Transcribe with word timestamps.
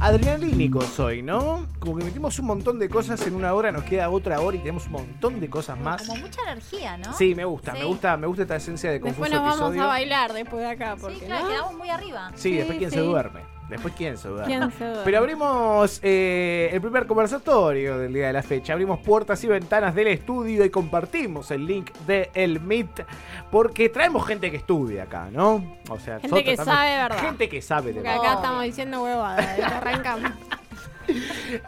adrenalínico 0.00 0.80
soy, 0.82 1.22
¿no? 1.22 1.66
Como 1.78 1.96
que 1.98 2.04
metimos 2.04 2.38
un 2.38 2.46
montón 2.46 2.78
de 2.78 2.88
cosas 2.88 3.24
en 3.26 3.34
una 3.34 3.52
hora, 3.52 3.70
nos 3.70 3.84
queda 3.84 4.08
otra 4.10 4.40
hora 4.40 4.56
y 4.56 4.60
tenemos 4.60 4.86
un 4.86 4.92
montón 4.92 5.40
de 5.40 5.50
cosas 5.50 5.78
más. 5.78 6.06
Como 6.06 6.20
mucha 6.22 6.40
energía, 6.42 6.96
¿no? 6.96 7.12
Sí, 7.12 7.34
me 7.34 7.44
gusta, 7.44 7.72
me 7.74 7.84
gusta, 7.84 8.16
me 8.16 8.26
gusta 8.26 8.42
esta 8.42 8.56
esencia 8.56 8.90
de 8.90 9.00
confuso 9.00 9.20
Después 9.28 9.42
nos 9.44 9.58
vamos 9.60 9.76
a 9.78 9.86
bailar 9.86 10.32
después 10.32 10.62
de 10.62 10.68
acá. 10.70 10.96
Porque, 10.98 11.18
Sí, 11.20 11.26
claro, 11.26 11.44
¿no? 11.44 11.50
quedamos 11.50 11.74
muy 11.74 11.88
arriba. 11.90 12.32
Sí, 12.34 12.52
después 12.52 12.76
Sí, 12.76 12.78
quién 12.78 12.90
se 12.90 13.00
sí. 13.00 13.04
duerme. 13.06 13.40
Después 13.70 13.94
quién 13.96 14.18
se 14.18 14.28
duerme. 14.28 14.46
¿Quién? 14.46 14.72
Pero 15.04 15.18
abrimos 15.18 16.00
eh, 16.02 16.68
el 16.72 16.80
primer 16.80 17.06
conversatorio 17.06 17.98
del 17.98 18.12
día 18.12 18.26
de 18.26 18.32
la 18.32 18.42
fecha. 18.42 18.72
Abrimos 18.72 18.98
puertas 19.00 19.42
y 19.44 19.46
ventanas 19.46 19.94
del 19.94 20.08
estudio 20.08 20.64
y 20.64 20.70
compartimos 20.70 21.50
el 21.50 21.66
link 21.66 21.92
de 22.06 22.30
el 22.34 22.60
Meet 22.60 23.06
porque 23.50 23.88
traemos 23.88 24.26
gente 24.26 24.50
que 24.50 24.56
estudia 24.58 25.04
acá, 25.04 25.28
¿no? 25.30 25.78
O 25.88 25.98
sea, 25.98 26.20
Gente 26.20 26.44
que 26.44 26.56
sabe 26.56 26.90
de 26.90 26.96
verdad. 26.96 27.18
Gente 27.20 27.48
que 27.48 27.62
sabe 27.62 27.92
de 27.92 28.00
Porque 28.00 28.08
verdad. 28.08 28.24
acá 28.24 28.34
estamos 28.34 28.62
diciendo 28.64 29.02
huevadas. 29.02 29.46
que 29.56 29.62
arrancamos. 29.64 30.32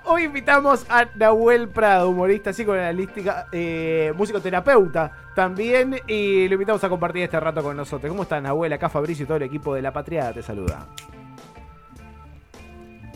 Hoy 0.04 0.24
invitamos 0.24 0.86
a 0.88 1.06
Nahuel 1.16 1.68
Prado, 1.68 2.10
humorista, 2.10 2.52
psicoanalística, 2.52 3.48
eh, 3.50 4.12
musicoterapeuta 4.16 5.10
también, 5.34 6.00
y 6.06 6.46
lo 6.48 6.54
invitamos 6.54 6.84
a 6.84 6.88
compartir 6.88 7.22
este 7.24 7.40
rato 7.40 7.62
con 7.62 7.76
nosotros. 7.76 8.08
¿Cómo 8.08 8.22
estás, 8.22 8.42
Nahuel? 8.42 8.72
Acá 8.72 8.88
Fabricio 8.88 9.24
y 9.24 9.26
todo 9.26 9.38
el 9.38 9.42
equipo 9.44 9.74
de 9.74 9.82
La 9.82 9.92
Patriada 9.92 10.32
te 10.32 10.42
saluda. 10.42 10.86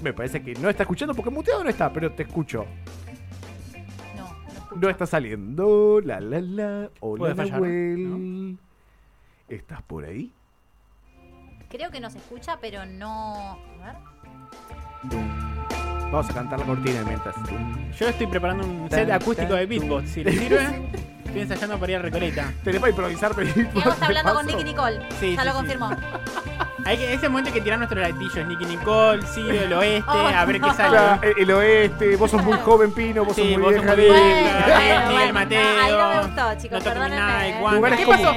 Me 0.02 0.12
parece 0.12 0.42
que 0.42 0.54
no 0.54 0.68
está 0.68 0.82
escuchando 0.82 1.14
porque 1.14 1.30
muteado 1.30 1.64
no 1.64 1.70
está, 1.70 1.92
pero 1.92 2.12
te 2.12 2.24
escucho. 2.24 2.66
No, 4.16 4.22
no 4.22 4.52
escucho. 4.52 4.76
No 4.76 4.88
está 4.90 5.06
saliendo. 5.06 6.00
La 6.04 6.20
la 6.20 6.40
la. 6.40 6.90
Hola, 7.00 7.34
fallar, 7.34 7.52
Nahuel. 7.60 8.58
¿Estás 9.48 9.82
por 9.82 10.04
ahí? 10.04 10.32
Creo 11.68 11.90
que 11.90 12.00
nos 12.00 12.14
escucha, 12.14 12.58
pero 12.60 12.84
no. 12.84 13.58
A 13.82 13.86
ver. 13.86 13.96
Vamos 16.10 16.30
a 16.30 16.34
cantar 16.34 16.60
la 16.60 16.66
cortina 16.66 17.02
mientras. 17.04 17.34
Yo 17.98 18.08
estoy 18.08 18.26
preparando 18.26 18.64
un 18.64 18.88
Tan, 18.88 19.00
set 19.00 19.10
acústico 19.10 19.48
tan, 19.48 19.58
de 19.58 19.66
beatbox. 19.66 20.08
Si 20.08 20.22
le 20.22 20.32
sirve, 20.32 20.90
estoy 21.24 21.40
ensayando 21.40 21.78
para 21.78 21.92
ir 21.92 21.98
a 21.98 22.02
Recoleta. 22.02 22.52
Tenés 22.62 22.80
para 22.80 22.90
improvisar, 22.90 23.32
pero. 23.34 23.52
Diego 23.52 23.90
está 23.90 24.06
hablando 24.06 24.34
con 24.34 24.46
Nicky 24.46 24.64
Nicole. 24.64 25.00
Sí, 25.18 25.34
ya 25.34 25.42
sí, 25.42 25.48
lo 25.48 25.60
sí. 25.62 25.78
Hay 26.86 26.96
que, 26.98 27.12
ese 27.14 27.28
momento 27.28 27.48
hay 27.48 27.54
que 27.54 27.60
tirar 27.60 27.78
nuestros 27.78 28.00
latillos. 28.00 28.46
Nicky 28.46 28.64
Nicole, 28.64 29.22
Ciro, 29.26 29.50
el 29.50 29.72
oeste, 29.72 30.04
Oh, 30.08 30.26
a 30.26 30.44
ver 30.44 30.54
qué 30.56 30.60
no. 30.60 30.74
sale. 30.74 30.88
Claro, 30.96 31.20
el, 31.36 31.50
oeste, 31.50 32.16
vos 32.16 32.30
sos 32.30 32.42
muy 32.44 32.56
joven, 32.58 32.92
Pino, 32.92 33.24
vos 33.24 33.34
Sí, 33.34 33.42
sos 33.42 33.50
muy 33.50 33.62
vos 33.62 33.74
sos 33.74 33.96
vieja. 33.96 34.14
Bueno, 34.14 34.76
Miguel 34.76 35.12
bueno, 35.12 35.32
Mateo, 35.32 35.60
no, 35.62 35.82
ahí 35.82 35.92
no 35.92 36.08
me 36.08 36.26
gustó, 36.28 36.62
chicos, 36.62 36.78
no 36.78 36.84
perdónenme. 36.90 37.48
¿eh? 37.48 37.54
¿Qué 37.96 38.04
como- 38.04 38.12
pasó? 38.16 38.32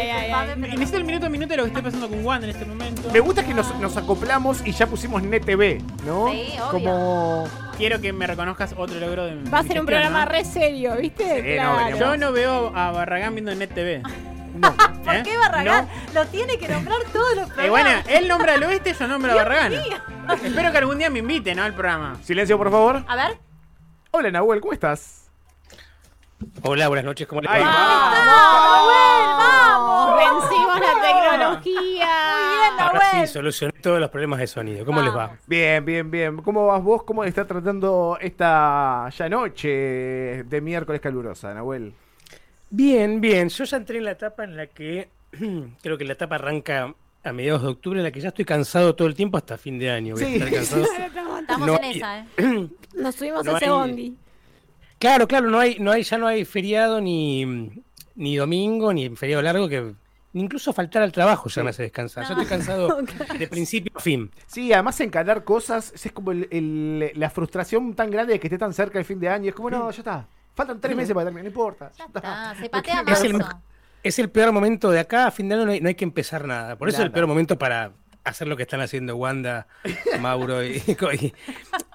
Necesito 0.57 0.97
el 0.97 1.03
minuto 1.03 1.25
a 1.25 1.29
minuto 1.29 1.49
de 1.51 1.57
lo 1.57 1.63
que 1.63 1.67
estoy 1.69 1.83
pasando 1.83 2.09
con 2.09 2.25
Wanda 2.25 2.47
en 2.47 2.51
este 2.55 2.65
momento. 2.65 3.09
Me 3.13 3.19
gusta 3.19 3.45
que 3.45 3.53
nos, 3.53 3.73
nos 3.79 3.95
acoplamos 3.97 4.65
y 4.65 4.71
ya 4.71 4.87
pusimos 4.87 5.21
NetTV, 5.21 5.81
¿no? 6.05 6.29
Sí, 6.31 6.53
obvio. 6.57 6.69
Como. 6.71 7.47
Quiero 7.77 8.01
que 8.01 8.11
me 8.11 8.27
reconozcas 8.27 8.73
otro 8.75 8.99
logro 8.99 9.25
de 9.25 9.35
Va 9.49 9.59
a 9.59 9.61
mi 9.63 9.67
ser 9.69 9.79
un 9.79 9.85
programa 9.85 10.25
¿no? 10.25 10.31
re 10.31 10.43
serio, 10.43 10.95
¿viste? 10.97 11.23
Sí, 11.23 11.49
no, 11.55 11.75
claro. 11.75 11.77
veníamos- 11.77 11.99
Yo 11.99 12.17
no 12.17 12.31
veo 12.33 12.71
a 12.75 12.91
Barragán 12.91 13.35
viendo 13.35 13.53
Net 13.55 13.73
TV. 13.73 14.01
No. 14.55 14.73
¿Por 15.03 15.15
¿Eh? 15.15 15.21
qué 15.23 15.37
Barragán 15.37 15.87
No. 16.13 16.21
lo 16.21 16.27
tiene 16.27 16.57
que 16.57 16.67
nombrar 16.67 16.97
todos 17.13 17.35
los 17.35 17.49
Eh, 17.49 17.53
programas? 17.53 17.69
bueno, 17.69 17.89
él 18.07 18.27
nombra 18.27 18.53
al 18.53 18.63
oeste, 18.63 18.93
yo 18.93 19.07
nombro 19.07 19.31
a 19.31 19.35
Barragán. 19.35 19.73
Espero 20.43 20.71
que 20.71 20.77
algún 20.77 20.97
día 20.99 21.09
me 21.09 21.19
invite, 21.19 21.55
¿no? 21.55 21.63
Al 21.63 21.73
programa. 21.73 22.17
Silencio, 22.23 22.57
por 22.57 22.69
favor. 22.71 23.03
A 23.07 23.15
ver. 23.15 23.37
Hola, 24.11 24.31
Nahuel, 24.31 24.59
¿cómo 24.61 24.73
estás? 24.73 25.29
Hola, 26.63 26.87
buenas 26.87 27.05
noches, 27.05 27.27
¿cómo 27.27 27.41
les 27.41 27.49
Ahí 27.51 27.61
va? 27.61 27.67
va. 27.69 29.35
¡Vamos! 29.37 30.17
Vencimos 30.17 30.79
la 30.79 31.01
tecnología. 31.01 32.07
Ahora 32.79 32.99
Nahuel. 33.11 33.27
sí, 33.27 33.33
solucioné 33.33 33.73
todos 33.81 33.99
los 33.99 34.09
problemas 34.09 34.39
de 34.39 34.47
sonido. 34.47 34.85
¿Cómo 34.85 35.01
les 35.01 35.11
va? 35.11 35.27
Vamos. 35.27 35.39
Bien, 35.47 35.83
bien, 35.83 36.09
bien. 36.09 36.37
¿Cómo 36.37 36.65
vas 36.67 36.81
vos? 36.81 37.03
¿Cómo 37.03 37.23
está 37.23 37.45
tratando 37.45 38.17
esta 38.21 39.09
ya 39.09 39.29
noche 39.29 39.67
de 40.45 40.61
miércoles 40.61 41.01
calurosa, 41.01 41.53
Nahuel? 41.53 41.93
Bien, 42.69 43.19
bien. 43.21 43.49
Yo 43.49 43.63
ya 43.63 43.77
entré 43.77 43.97
en 43.97 44.05
la 44.05 44.11
etapa 44.11 44.43
en 44.43 44.55
la 44.57 44.67
que 44.67 45.09
creo 45.81 45.97
que 45.97 46.05
la 46.05 46.13
etapa 46.13 46.35
arranca 46.35 46.93
a 47.23 47.33
mediados 47.33 47.61
de 47.63 47.67
octubre, 47.69 47.99
en 47.99 48.03
la 48.03 48.11
que 48.11 48.21
ya 48.21 48.29
estoy 48.29 48.45
cansado 48.45 48.95
todo 48.95 49.07
el 49.07 49.15
tiempo 49.15 49.37
hasta 49.37 49.57
fin 49.57 49.77
de 49.79 49.89
año. 49.89 50.15
Voy 50.15 50.23
a 50.23 50.27
Sí. 50.27 50.33
estar 50.35 50.51
cansado. 50.51 50.83
Estamos 51.41 51.67
No, 51.67 51.77
en 51.77 51.83
esa, 51.83 52.19
¿eh? 52.19 52.25
Nos 52.95 53.15
subimos 53.15 53.43
No 53.45 53.53
a 53.53 53.57
ese 53.57 53.65
hay- 53.65 53.71
bondi. 53.71 54.15
Claro, 54.99 55.27
claro, 55.27 55.49
no 55.49 55.59
hay, 55.59 55.77
no 55.79 55.91
hay, 55.91 56.03
ya 56.03 56.17
no 56.17 56.27
hay 56.27 56.43
feriado 56.43 56.99
ni, 56.99 57.71
ni 58.15 58.35
domingo, 58.35 58.91
ni 58.93 59.09
feriado 59.15 59.41
largo 59.41 59.69
que 59.69 59.93
ni 60.33 60.41
incluso 60.43 60.73
faltar 60.73 61.01
al 61.01 61.11
trabajo 61.13 61.47
ya 61.49 61.53
Sí. 61.55 61.63
me 61.63 61.69
hace 61.71 61.83
descansar. 61.83 62.25
Yo 62.25 62.31
estoy 62.33 62.45
cansado 62.45 62.97
de 63.39 63.47
principio 63.47 63.91
a 63.95 63.99
fin. 64.01 64.29
Sí, 64.45 64.71
además 64.73 64.99
encarar 64.99 65.43
cosas 65.45 65.93
es 65.93 66.11
como 66.11 66.31
el- 66.33 66.47
el- 66.51 67.11
la 67.15 67.29
frustración 67.29 67.93
tan 67.95 68.11
grande 68.11 68.33
de 68.33 68.39
que 68.39 68.47
esté 68.47 68.57
tan 68.57 68.73
cerca 68.73 68.99
el 68.99 69.05
fin 69.05 69.19
de 69.19 69.29
año. 69.29 69.49
Es 69.49 69.55
como, 69.55 69.69
no, 69.71 69.89
ya 69.89 69.97
está. 69.99 70.27
Faltan 70.59 70.81
tres 70.81 70.95
meses 70.95 71.13
para 71.13 71.25
terminar, 71.25 71.43
no 71.45 71.49
importa. 71.49 71.91
Ya 71.97 72.05
Ya 72.05 72.05
está, 72.19 72.55
se 72.61 72.69
patea 72.69 73.03
quiero- 73.03 73.11
Es 73.19 73.23
el, 73.23 73.33
marzo. 73.33 73.61
es 74.03 74.19
el 74.19 74.29
peor 74.29 74.51
momento 74.51 74.91
de 74.91 74.99
acá, 74.99 75.27
a 75.27 75.31
fin 75.31 75.47
de 75.49 75.55
año 75.55 75.65
no 75.65 75.71
hay, 75.71 75.81
no 75.81 75.87
hay 75.87 75.95
que 75.95 76.03
empezar 76.03 76.45
nada. 76.45 76.75
Por 76.75 76.89
eso 76.89 76.97
es 76.99 77.05
el 77.05 77.11
peor 77.11 77.27
momento 77.27 77.57
para 77.57 77.91
hacer 78.25 78.47
lo 78.47 78.55
que 78.57 78.63
están 78.63 78.81
haciendo 78.81 79.15
Wanda, 79.15 79.65
Mauro 80.19 80.63
y, 80.63 80.83
y- 81.17 81.33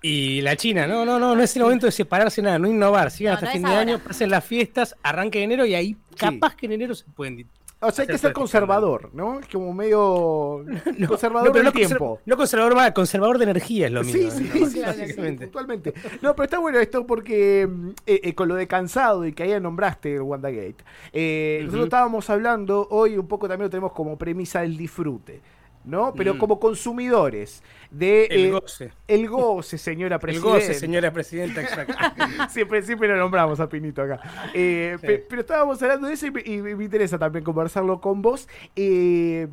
y 0.02 0.40
la 0.40 0.56
China. 0.56 0.86
No, 0.86 1.04
no, 1.04 1.18
no, 1.18 1.34
no 1.36 1.42
es 1.42 1.54
el 1.56 1.62
momento 1.62 1.86
de 1.86 1.92
separarse 1.92 2.40
nada, 2.42 2.58
no 2.58 2.68
innovar. 2.68 3.10
Sigan 3.10 3.32
No, 3.32 3.34
hasta 3.36 3.46
no 3.46 3.52
fin 3.52 3.62
de 3.62 3.68
ahora. 3.68 3.80
año, 3.80 3.98
pasen 3.98 4.30
las 4.30 4.44
fiestas, 4.44 4.96
arranque 5.02 5.42
enero 5.42 5.64
y 5.66 5.74
ahí 5.74 5.96
capaz 6.16 6.56
que 6.56 6.66
en 6.66 6.72
enero 6.72 6.94
se 6.94 7.04
pueden... 7.04 7.46
O 7.86 7.90
sea, 7.90 8.02
hay 8.02 8.08
que 8.08 8.18
ser 8.18 8.32
conservador, 8.32 9.10
¿no? 9.12 9.40
Es 9.40 9.48
como 9.48 9.72
medio 9.72 10.64
conservador 11.08 11.48
No, 11.48 11.52
pero 11.52 11.52
del 11.52 11.64
no, 11.64 11.72
tiempo. 11.72 12.20
no 12.24 12.36
conservador, 12.36 12.76
va, 12.76 12.92
conservador 12.92 13.38
de 13.38 13.44
energía 13.44 13.86
es 13.86 13.92
lo 13.92 14.02
mismo. 14.02 14.30
sí, 14.30 14.66
sí, 14.66 15.12
sí, 15.14 15.22
puntualmente. 15.38 15.94
No, 16.22 16.34
pero 16.34 16.44
está 16.44 16.58
bueno 16.58 16.78
esto 16.78 17.06
porque 17.06 17.66
mm, 17.70 17.88
eh, 18.06 18.20
eh, 18.24 18.34
con 18.34 18.48
lo 18.48 18.54
de 18.54 18.66
cansado 18.66 19.26
y 19.26 19.32
que 19.32 19.42
ahí 19.44 19.60
nombraste 19.60 20.14
el 20.14 20.22
WandaGate, 20.22 20.76
eh, 21.12 21.60
nosotros 21.64 21.84
estábamos 21.86 22.28
hablando, 22.30 22.86
hoy 22.90 23.16
un 23.18 23.26
poco 23.28 23.48
también 23.48 23.66
lo 23.66 23.70
tenemos 23.70 23.92
como 23.92 24.16
premisa 24.16 24.62
el 24.62 24.76
disfrute, 24.76 25.40
¿no? 25.84 26.12
Pero 26.14 26.34
Mm. 26.34 26.38
como 26.38 26.58
consumidores 26.60 27.62
de... 27.90 28.24
El 28.26 28.46
eh, 28.46 28.50
goce. 28.50 28.92
el 29.06 29.28
goce, 29.28 29.78
señora 29.78 30.16
El 30.16 30.20
presidenta. 30.20 30.50
goce, 30.54 30.74
señora 30.74 31.12
presidenta, 31.12 31.60
exacto. 31.62 31.94
siempre, 32.50 32.82
siempre 32.82 33.08
lo 33.08 33.16
nombramos 33.16 33.60
a 33.60 33.68
Pinito 33.68 34.02
acá. 34.02 34.20
Eh, 34.54 34.96
Sí. 35.00 35.06
pe- 35.06 35.26
pero 35.28 35.40
estábamos 35.42 35.82
hablando 35.82 36.08
de 36.08 36.14
eso 36.14 36.26
y 36.26 36.30
me, 36.30 36.40
y 36.44 36.58
me 36.62 36.84
interesa 36.84 37.18
también 37.18 37.44
conversarlo 37.44 38.00
con 38.00 38.22
vos. 38.22 38.48
Eh, 38.76 39.48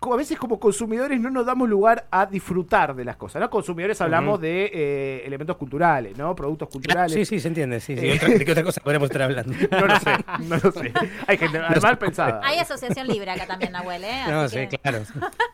a 0.00 0.16
veces 0.16 0.38
como 0.38 0.60
consumidores 0.60 1.20
no 1.20 1.30
nos 1.30 1.46
damos 1.46 1.68
lugar 1.68 2.06
a 2.10 2.26
disfrutar 2.26 2.94
de 2.94 3.04
las 3.04 3.16
cosas, 3.16 3.40
¿no? 3.40 3.50
Consumidores 3.50 4.00
hablamos 4.00 4.40
de 4.40 4.70
eh, 4.72 5.22
elementos 5.26 5.56
culturales, 5.56 6.16
¿no? 6.16 6.34
Productos 6.36 6.68
Claro, 6.68 6.72
culturales. 6.72 7.12
sí, 7.12 7.24
sí, 7.24 7.40
se 7.40 7.48
entiende. 7.48 7.80
Sí, 7.80 7.96
sí. 7.96 8.10
Otra- 8.12 8.28
¿De 8.28 8.44
qué 8.44 8.52
otra 8.52 8.62
cosa 8.64 8.80
podríamos 8.80 9.06
estar 9.10 9.22
hablando? 9.22 9.52
No 9.70 9.86
lo 9.86 9.98
sé, 10.00 10.10
no 10.48 10.56
lo 10.62 10.72
sé. 10.72 10.92
Hay 11.26 11.38
gente 11.38 11.60
mal 11.82 11.98
pensada. 11.98 12.40
Hay 12.44 12.58
asociación 12.58 13.06
libre 13.08 13.30
acá 13.30 13.46
también, 13.46 13.72
Nahuel, 13.72 14.04
¿eh? 14.04 14.22
No, 14.28 14.48
sí, 14.48 14.66
que- 14.68 14.78
claro. 14.78 15.02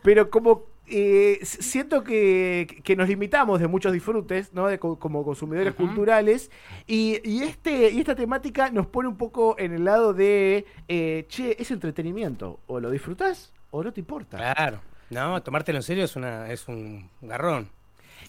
Pero 0.03 0.29
como 0.29 0.65
eh, 0.87 1.39
siento 1.43 2.03
que, 2.03 2.81
que 2.83 2.95
nos 2.95 3.07
limitamos 3.07 3.59
de 3.61 3.67
muchos 3.67 3.93
disfrutes, 3.93 4.53
¿no? 4.53 4.67
De 4.67 4.77
co- 4.79 4.99
como 4.99 5.23
consumidores 5.23 5.73
culturales. 5.73 6.51
Y, 6.85 7.19
y 7.23 7.43
este, 7.43 7.89
y 7.91 7.99
esta 7.99 8.15
temática 8.15 8.69
nos 8.69 8.87
pone 8.87 9.07
un 9.07 9.17
poco 9.17 9.55
en 9.57 9.73
el 9.73 9.85
lado 9.85 10.13
de, 10.13 10.65
eh, 10.87 11.25
che, 11.29 11.55
es 11.59 11.71
entretenimiento. 11.71 12.59
O 12.67 12.79
lo 12.79 12.91
disfrutás 12.91 13.53
o 13.73 13.83
no 13.83 13.91
te 13.91 13.99
importa. 13.99 14.37
Claro. 14.37 14.79
No, 15.09 15.41
tomártelo 15.43 15.77
en 15.79 15.83
serio 15.83 16.05
es 16.05 16.15
una 16.15 16.49
es 16.51 16.67
un 16.67 17.09
garrón. 17.21 17.69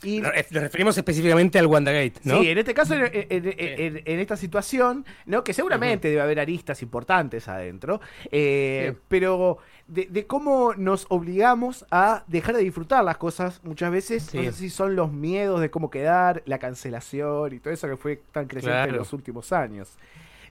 Y, 0.03 0.21
Nos 0.21 0.32
ref- 0.32 0.50
nos 0.50 0.62
referimos 0.65 0.99
específicamente 0.99 1.59
al 1.59 1.66
WandaGate, 1.66 2.15
¿no? 2.25 2.41
Sí, 2.41 2.50
en 2.50 2.59
este 2.59 2.75
caso, 2.75 2.94
en, 2.94 3.05
en- 3.12 3.27
en- 3.31 3.55
en- 3.56 4.03
en 4.05 4.21
esta 4.21 4.37
situación, 4.37 5.06
¿no? 5.25 5.44
que 5.44 5.55
seguramente 5.55 6.09
debe 6.09 6.21
haber 6.21 6.41
aristas 6.41 6.82
importantes 6.82 7.47
adentro, 7.49 8.00
eh, 8.31 8.91
Sí. 8.93 8.99
pero 9.09 9.59
de, 9.87 10.06
de 10.10 10.27
cómo 10.27 10.75
nos 10.77 11.06
obligamos 11.10 11.87
a 11.91 12.25
dejar 12.26 12.56
de 12.56 12.64
disfrutar 12.64 13.05
las 13.05 13.17
cosas 13.19 13.61
muchas 13.62 13.90
veces, 13.93 14.35
no 14.35 14.43
sé 14.43 14.52
si 14.52 14.69
son 14.69 14.97
los 14.97 15.12
miedos 15.12 15.61
de 15.61 15.70
cómo 15.70 15.90
quedar, 15.90 16.43
la 16.44 16.58
cancelación 16.58 17.55
y 17.55 17.61
todo 17.61 17.73
eso 17.73 17.87
que 17.88 17.97
fue 17.97 18.20
tan 18.32 18.47
creciente 18.47 18.90
en 18.90 18.97
los 18.97 19.12
últimos 19.12 19.52
años. 19.52 19.88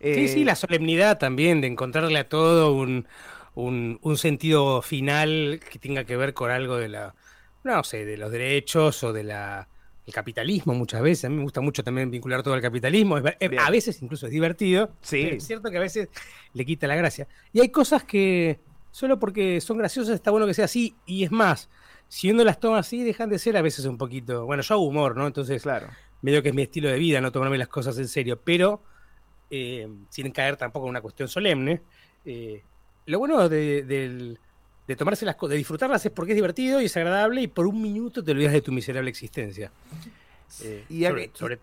Sí, 0.01 0.10
Eh, 0.10 0.28
sí, 0.30 0.44
la 0.46 0.56
solemnidad 0.56 1.18
también 1.19 1.62
de 1.62 1.68
encontrarle 1.68 2.18
a 2.19 2.28
todo 2.28 2.74
un, 2.74 3.07
un, 3.55 4.00
un 4.01 4.17
sentido 4.17 4.81
final 4.81 5.59
que 5.71 5.79
tenga 5.79 6.03
que 6.05 6.17
ver 6.17 6.33
con 6.33 6.51
algo 6.51 6.77
de 6.77 6.89
la, 6.89 7.15
no 7.63 7.83
sé, 7.83 8.05
de 8.05 8.17
los 8.17 8.31
derechos 8.31 9.03
o 9.03 9.13
de 9.13 9.23
la 9.23 9.67
el 10.05 10.13
capitalismo 10.13 10.73
muchas 10.73 11.01
veces. 11.01 11.25
A 11.25 11.29
mí 11.29 11.38
me 11.38 11.44
gusta 11.44 11.61
mucho 11.61 11.81
también 11.81 12.11
vincular 12.11 12.44
todo 12.44 12.53
al 12.55 12.61
capitalismo. 12.61 13.15
A 13.17 13.69
veces 13.71 14.01
incluso 14.01 14.25
es 14.25 14.33
divertido. 14.33 14.91
Sí. 15.01 15.21
pero 15.23 15.38
es 15.38 15.45
cierto 15.45 15.71
que 15.71 15.77
a 15.77 15.79
veces 15.79 16.09
le 16.53 16.65
quita 16.65 16.88
la 16.88 16.95
gracia. 16.97 17.25
Y 17.53 17.61
hay 17.61 17.69
cosas 17.69 18.03
que 18.03 18.59
solo 18.91 19.17
porque 19.17 19.61
son 19.61 19.77
graciosas 19.77 20.13
está 20.15 20.29
bueno 20.31 20.45
que 20.45 20.53
sea 20.53 20.65
así. 20.65 20.94
Y 21.05 21.23
es 21.23 21.31
más, 21.31 21.69
si 22.09 22.29
uno 22.29 22.44
las 22.44 22.59
toma 22.59 22.79
así, 22.79 23.01
dejan 23.01 23.29
de 23.29 23.39
ser 23.39 23.55
a 23.55 23.61
veces 23.61 23.85
un 23.85 23.97
poquito. 23.97 24.45
Bueno, 24.45 24.61
yo 24.61 24.73
hago 24.75 24.83
humor, 24.83 25.15
¿no? 25.15 25.25
Entonces, 25.25 25.63
Claro. 25.63 25.88
medio 26.21 26.44
que 26.44 26.50
es 26.50 26.55
mi 26.55 26.63
estilo 26.63 26.89
de 26.89 27.00
vida, 27.00 27.21
no 27.21 27.31
tomarme 27.31 27.57
las 27.57 27.69
cosas 27.69 27.97
en 27.97 28.09
serio, 28.09 28.41
pero 28.44 28.83
eh, 29.50 29.88
sin 30.09 30.31
caer 30.31 30.57
tampoco 30.57 30.88
en 30.88 30.89
una 30.89 31.01
cuestión 31.01 31.29
solemne. 31.29 31.81
eh, 32.25 32.61
lo 33.05 33.19
bueno 33.19 33.50
de- 33.50 33.83
de 34.88 34.95
tomarse 34.95 35.25
las 35.25 35.35
cosas, 35.35 35.51
de 35.51 35.57
disfrutarlas 35.57 36.05
es 36.05 36.11
porque 36.11 36.33
es 36.33 36.35
divertido 36.35 36.81
y 36.81 36.85
es 36.85 36.97
agradable 36.97 37.41
y 37.41 37.47
por 37.47 37.65
un 37.67 37.81
minuto 37.81 38.23
te 38.23 38.31
olvidas 38.31 38.51
de 38.53 38.61
tu 38.61 38.71
miserable 38.71 39.09
existencia. 39.09 39.71
Eh, 40.63 40.83
Y 40.89 41.03
sobre- 41.05 41.31
sobre- 41.33 41.59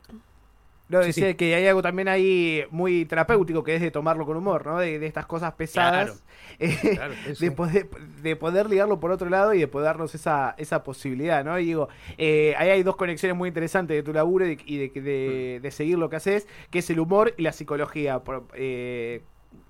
No, 0.89 1.01
Sí, 1.03 1.07
decía 1.09 1.29
sí. 1.29 1.35
que 1.37 1.55
hay 1.55 1.67
algo 1.69 1.83
también 1.83 2.09
ahí 2.09 2.65
muy 2.73 3.05
terapéutico 3.05 3.63
que 3.63 3.77
es 3.77 3.81
de 3.81 3.93
tomarlo 3.93 4.27
con 4.27 4.37
humor, 4.37 4.67
¿no? 4.67 4.81
De, 4.81 4.99
de 4.99 5.07
estas 5.07 5.25
cosas 5.25 5.53
pesadas. 5.53 6.21
eh, 6.59 6.77
claro, 6.97 7.15
eso. 7.29 7.45
de, 7.45 7.51
poder, 7.53 7.89
de 8.23 8.35
poder 8.35 8.69
ligarlo 8.69 8.99
por 8.99 9.13
otro 9.13 9.31
lado 9.31 9.55
y 9.55 9.61
de 9.61 9.69
poder 9.69 9.85
darnos 9.85 10.17
esa, 10.17 10.57
esa 10.59 10.83
posibilidad, 10.83 11.45
¿no? 11.45 11.57
Y 11.61 11.67
digo, 11.67 11.89
eh, 12.19 12.55
ahí 12.59 12.71
hay 12.71 12.83
dos 12.83 12.97
conexiones 12.97 13.37
muy 13.39 13.47
interesantes 13.51 13.97
de 13.97 14.03
tu 14.03 14.13
laburo 14.13 14.47
y 14.47 14.57
de, 14.57 14.63
y 14.67 14.79
de, 14.79 15.01
de- 15.01 15.59
Mm. 15.61 15.63
de 15.63 15.71
seguir 15.71 15.97
lo 15.97 16.11
que 16.11 16.17
haces, 16.17 16.49
que 16.73 16.81
es 16.81 16.91
el 16.91 16.99
humor 16.99 17.35
y 17.37 17.43
la 17.43 17.53
psicología, 17.53 18.19
por- 18.19 18.49
eh, 18.55 19.23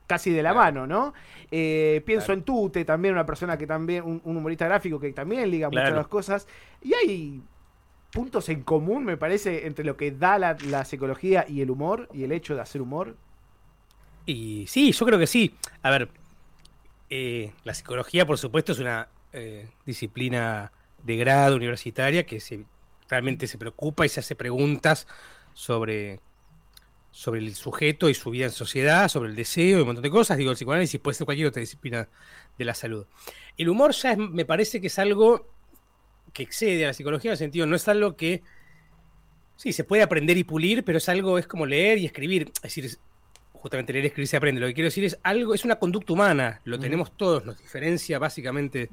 casi 0.06 0.31
de 0.31 0.43
la 0.43 0.50
Claro. 0.53 0.65
mano, 0.65 0.87
¿no? 0.87 1.15
Eh, 1.50 2.03
pienso 2.06 2.27
Claro. 2.27 2.38
en 2.41 2.44
Tute, 2.44 2.85
también 2.85 3.15
una 3.15 3.27
persona 3.27 3.56
que 3.59 3.67
también, 3.67 4.05
un, 4.05 4.21
un 4.25 4.37
humorista 4.37 4.67
gráfico 4.67 4.99
que 5.00 5.12
también 5.12 5.50
liga 5.50 5.69
muchas 5.69 5.85
Claro. 5.85 5.97
las 5.97 6.09
cosas, 6.09 6.47
y 6.82 6.94
hay 6.94 7.43
puntos 8.12 8.49
en 8.49 8.62
común, 8.65 9.05
me 9.05 9.17
parece, 9.17 9.67
entre 9.67 9.85
lo 9.85 9.97
que 9.97 10.11
da 10.11 10.38
la, 10.38 10.56
la 10.67 10.85
psicología 10.85 11.44
y 11.49 11.61
el 11.61 11.71
humor, 11.71 12.09
y 12.12 12.25
el 12.25 12.32
hecho 12.32 12.55
de 12.56 12.61
hacer 12.62 12.82
humor. 12.82 13.17
Y 14.27 14.67
sí, 14.69 14.93
yo 14.93 15.06
creo 15.06 15.19
que 15.19 15.27
sí. 15.27 15.55
A 15.82 15.91
ver, 15.91 16.09
eh, 17.09 17.53
la 17.65 17.75
psicología, 17.75 18.27
por 18.27 18.38
supuesto, 18.38 18.73
es 18.73 18.79
una 18.79 19.09
eh, 19.32 19.69
disciplina 19.87 20.73
de 21.05 21.17
grado 21.17 21.56
universitaria 21.56 22.27
que 22.27 22.41
se, 22.41 22.65
realmente 23.09 23.47
se 23.47 23.59
preocupa 23.59 24.05
y 24.06 24.09
se 24.09 24.21
hace 24.21 24.35
preguntas 24.37 25.06
sobre, 25.55 26.21
sobre 27.11 27.41
el 27.41 27.55
sujeto 27.55 28.09
y 28.09 28.15
su 28.15 28.31
vida 28.31 28.47
en 28.47 28.53
sociedad, 28.53 29.09
sobre 29.09 29.31
el 29.31 29.37
deseo 29.37 29.79
y 29.79 29.81
un 29.81 29.87
montón 29.87 30.03
de 30.03 30.11
cosas. 30.11 30.39
Digo, 30.39 30.51
el 30.51 30.57
psicoanálisis 30.57 31.01
puede 31.01 31.15
ser 31.17 31.25
cualquier 31.25 31.49
otra 31.49 31.61
disciplina 31.61 32.09
de 32.57 32.65
la 32.65 32.75
salud. 32.75 33.07
El 33.57 33.69
humor 33.69 33.93
ya 33.93 34.12
es- 34.12 34.19
me 34.19 34.45
parece 34.45 34.81
que 34.81 34.87
es 34.87 34.99
algo 34.99 35.47
que 36.33 36.43
excede 36.45 36.85
a 36.85 36.89
la 36.89 36.95
psicología 36.95 37.31
en 37.31 37.33
el 37.33 37.39
sentido, 37.39 37.67
no 37.67 37.77
es 37.77 37.89
algo 37.89 38.17
que... 38.17 38.43
Sí, 39.57 39.73
se 39.75 39.85
puede 39.85 40.03
aprender 40.03 40.39
y 40.39 40.45
pulir, 40.45 40.85
pero 40.85 40.99
es 40.99 41.09
algo, 41.09 41.39
es 41.39 41.47
como 41.47 41.67
leer 41.67 41.99
y 41.99 42.07
escribir. 42.07 42.51
Es 42.57 42.62
decir, 42.62 42.97
justamente 43.53 43.93
leer 43.93 44.06
y 44.06 44.09
escribir 44.09 44.29
se 44.29 44.37
aprende. 44.39 44.61
Lo 44.61 44.67
que 44.69 44.75
quiero 44.75 44.87
decir 44.87 45.05
es 45.05 45.19
algo, 45.23 45.53
es 45.53 45.65
una 45.67 45.77
conducta 45.77 46.13
humana, 46.15 46.63
lo 46.65 46.79
tenemos 46.79 47.15
todos, 47.15 47.45
nos 47.45 47.59
diferencia 47.59 48.19
básicamente 48.19 48.89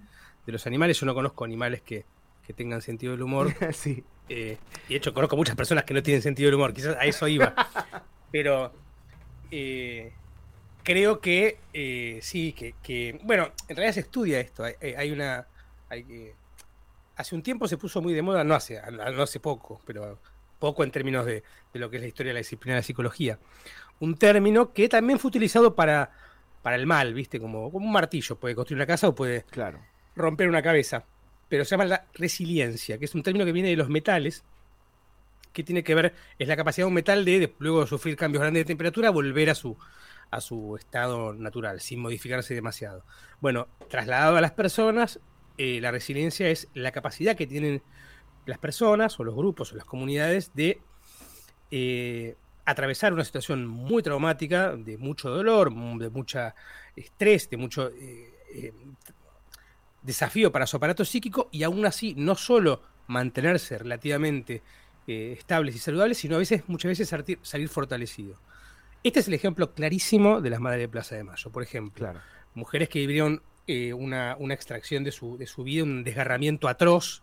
de 0.46 0.52
los 0.52 0.68
animales. 0.68 1.00
Yo 1.00 1.06
no 1.06 1.14
conozco 1.14 1.46
animales 1.46 1.82
que, 1.84 2.04
que 2.46 2.52
tengan 2.52 2.82
sentido 2.82 3.14
del 3.14 3.22
humor. 3.22 3.54
sí. 3.74 4.04
Eh, 4.30 4.58
y 4.88 4.94
de 4.94 4.96
hecho 4.98 5.14
conozco 5.14 5.36
muchas 5.38 5.56
personas 5.56 5.84
que 5.84 5.94
no 5.94 6.04
tienen 6.04 6.22
sentido 6.22 6.48
del 6.48 6.56
humor, 6.56 6.74
quizás 6.74 6.96
a 6.98 7.06
eso 7.06 7.28
iba. 7.28 7.54
Pero 8.32 8.72
eh, 9.52 10.12
creo 10.84 11.20
que 11.20 11.58
eh, 11.74 12.20
sí, 12.22 12.54
que, 12.54 12.76
que- 12.84 13.20
bueno, 13.24 13.52
en 13.68 13.76
realidad 13.76 13.94
se 13.94 14.02
estudia 14.02 14.40
esto. 14.40 14.64
Hay, 14.64 15.12
una, 15.12 15.48
hay 15.90 16.34
hace 17.16 17.36
un 17.36 17.42
tiempo 17.44 17.68
se 17.68 17.78
puso 17.78 18.02
muy 18.02 18.14
de 18.14 18.22
moda, 18.22 18.44
no 18.44 18.54
hace, 18.56 18.80
no 18.92 19.24
hace 19.24 19.40
poco, 19.40 19.82
pero 19.86 20.20
poco 20.60 20.84
en 20.84 20.92
términos 20.92 21.26
de, 21.26 21.44
de 21.74 21.80
lo 21.80 21.90
que 21.90 21.98
es 21.98 22.02
la 22.02 22.08
historia 22.08 22.30
de 22.32 22.36
la 22.36 22.40
disciplina 22.40 22.76
de 22.76 22.80
la 22.80 22.84
psicología. 22.84 23.40
Un 24.00 24.16
término 24.18 24.74
que 24.74 24.90
también 24.90 25.20
fue 25.20 25.30
utilizado 25.30 25.76
para, 25.76 26.12
para 26.62 26.76
el 26.76 26.86
mal, 26.86 27.14
¿viste? 27.14 27.40
Como, 27.40 27.72
como 27.72 27.86
un 27.86 27.92
martillo, 27.92 28.36
puede 28.40 28.56
construir 28.56 28.78
una 28.78 28.86
casa 28.88 29.08
o 29.08 29.16
puede 29.16 29.44
Claro. 29.46 29.80
romper 30.16 30.48
una 30.50 30.62
cabeza. 30.62 31.06
Pero 31.50 31.66
se 31.66 31.72
llama 31.72 31.86
la 31.86 32.06
resiliencia, 32.14 32.98
que 32.98 33.06
es 33.06 33.16
un 33.16 33.24
término 33.24 33.46
que 33.46 33.52
viene 33.52 33.70
de 33.70 33.76
los 33.76 33.90
metales, 33.90 34.44
que 35.54 35.64
tiene 35.64 35.84
que 35.84 35.96
ver, 35.96 36.14
es 36.38 36.48
la 36.48 36.56
capacidad 36.56 36.86
de 36.86 36.90
un 36.90 36.94
metal 36.94 37.26
de, 37.26 37.54
luego 37.60 37.82
de 37.82 37.88
sufrir 37.88 38.16
cambios 38.16 38.42
grandes 38.42 38.62
de 38.62 38.66
temperatura, 38.66 39.10
volver 39.10 39.50
a 39.50 39.56
su, 39.56 39.78
a 40.30 40.42
su 40.42 40.76
estado 40.78 41.34
natural, 41.34 41.82
sin 41.82 42.00
modificarse 42.00 42.54
demasiado. 42.54 43.04
Bueno, 43.42 43.68
trasladado 43.90 44.38
a 44.38 44.42
las 44.42 44.52
personas, 44.52 45.20
eh, 45.58 45.80
la 45.82 45.92
resiliencia 45.92 46.50
es 46.50 46.68
la 46.74 46.92
capacidad 46.92 47.36
que 47.36 47.48
tienen 47.48 47.82
las 48.46 48.60
personas 48.60 49.20
o 49.20 49.24
los 49.24 49.36
grupos 49.36 49.74
o 49.74 49.76
las 49.76 49.86
comunidades 49.86 50.52
de 50.54 50.80
eh, 51.72 52.36
atravesar 52.66 53.14
una 53.14 53.24
situación 53.24 53.66
muy 53.66 54.04
traumática, 54.04 54.76
de 54.76 54.98
mucho 54.98 55.30
dolor, 55.30 55.74
de 55.98 56.10
mucha 56.10 56.54
estrés, 56.96 57.50
de 57.50 57.58
mucho 57.58 57.90
eh, 57.90 58.74
desafío 60.02 60.52
para 60.52 60.68
su 60.68 60.78
aparato 60.78 61.04
psíquico 61.06 61.50
y 61.52 61.64
aún 61.64 61.86
así 61.86 62.14
no 62.16 62.36
solo 62.36 62.82
mantenerse 63.08 63.78
relativamente 63.78 64.62
eh, 65.08 65.36
estables 65.38 65.76
y 65.76 65.80
saludables, 65.80 66.18
sino 66.18 66.36
a 66.36 66.40
veces, 66.40 66.64
muchas 66.68 66.90
veces 66.90 67.10
salir, 67.10 67.40
salir 67.42 67.70
fortalecido. 67.70 68.40
Este 69.04 69.20
es 69.20 69.28
el 69.28 69.34
ejemplo 69.34 69.74
clarísimo 69.74 70.42
de 70.42 70.50
las 70.50 70.60
madres 70.60 70.82
de 70.82 70.90
Plaza 70.90 71.16
de 71.16 71.24
Mayo. 71.24 71.50
Por 71.52 71.64
ejemplo, 71.64 72.00
Claro. 72.06 72.20
mujeres 72.56 72.90
que 72.90 73.00
vivieron 73.00 73.42
eh, 73.68 73.94
una, 73.94 74.36
una 74.40 74.54
extracción 74.54 75.04
de 75.04 75.12
su, 75.12 75.38
de 75.38 75.46
su 75.48 75.64
vida, 75.64 75.84
un 75.84 76.04
desgarramiento 76.04 76.68
atroz, 76.68 77.22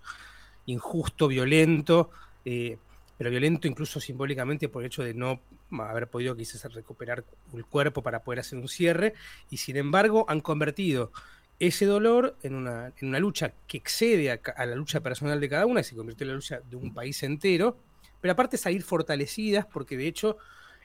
injusto, 0.67 1.29
violento, 1.29 2.11
eh, 2.45 2.79
pero 3.19 3.31
violento 3.31 3.69
incluso 3.69 4.01
simbólicamente 4.01 4.69
por 4.69 4.83
el 4.83 4.87
hecho 4.87 5.03
de 5.03 5.15
no 5.15 5.41
haber 5.79 6.09
podido 6.09 6.37
quizás 6.37 6.73
recuperar 6.73 7.25
el 7.53 7.65
cuerpo 7.67 8.03
para 8.03 8.23
poder 8.23 8.41
hacer 8.41 8.59
un 8.59 8.69
cierre, 8.69 9.15
y 9.51 9.59
sin 9.59 9.77
embargo 9.77 10.25
han 10.29 10.41
convertido 10.41 11.13
ese 11.59 11.87
dolor 11.87 12.37
en 12.43 12.55
una, 12.55 12.93
en 12.97 13.09
una 13.09 13.19
lucha 13.19 13.53
que 13.67 13.77
excede 13.79 14.31
a, 14.31 14.67
la 14.67 14.75
lucha 14.75 15.01
personal 15.01 15.41
de 15.41 15.49
cada 15.49 15.67
una, 15.67 15.81
y 15.81 15.85
se 15.85 15.95
convirtió 15.95 16.25
en 16.25 16.29
la 16.29 16.35
lucha 16.35 16.61
de 16.61 16.77
un 16.77 16.93
país 16.93 17.23
entero, 17.23 17.79
pero 18.21 18.33
aparte 18.33 18.57
salir 18.57 18.83
fortalecidas, 18.83 19.67
porque 19.67 19.97
de 19.97 20.07
hecho 20.07 20.39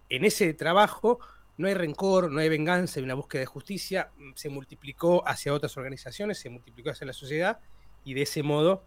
en 0.09 0.25
ese 0.25 0.53
trabajo 0.53 1.19
no 1.57 1.67
hay 1.67 1.73
rencor, 1.73 2.31
no 2.31 2.39
hay 2.39 2.49
venganza, 2.49 2.99
hay 2.99 3.03
una 3.03 3.15
búsqueda 3.15 3.41
de 3.41 3.45
justicia, 3.45 4.11
mm, 4.17 4.31
se 4.35 4.49
multiplicó 4.49 5.27
hacia 5.27 5.53
otras 5.53 5.75
organizaciones, 5.77 6.37
se 6.37 6.49
multiplicó 6.49 6.91
hacia 6.91 7.07
la 7.07 7.13
sociedad, 7.13 7.59
y 8.03 8.13
de 8.13 8.21
ese 8.21 8.43
modo, 8.43 8.83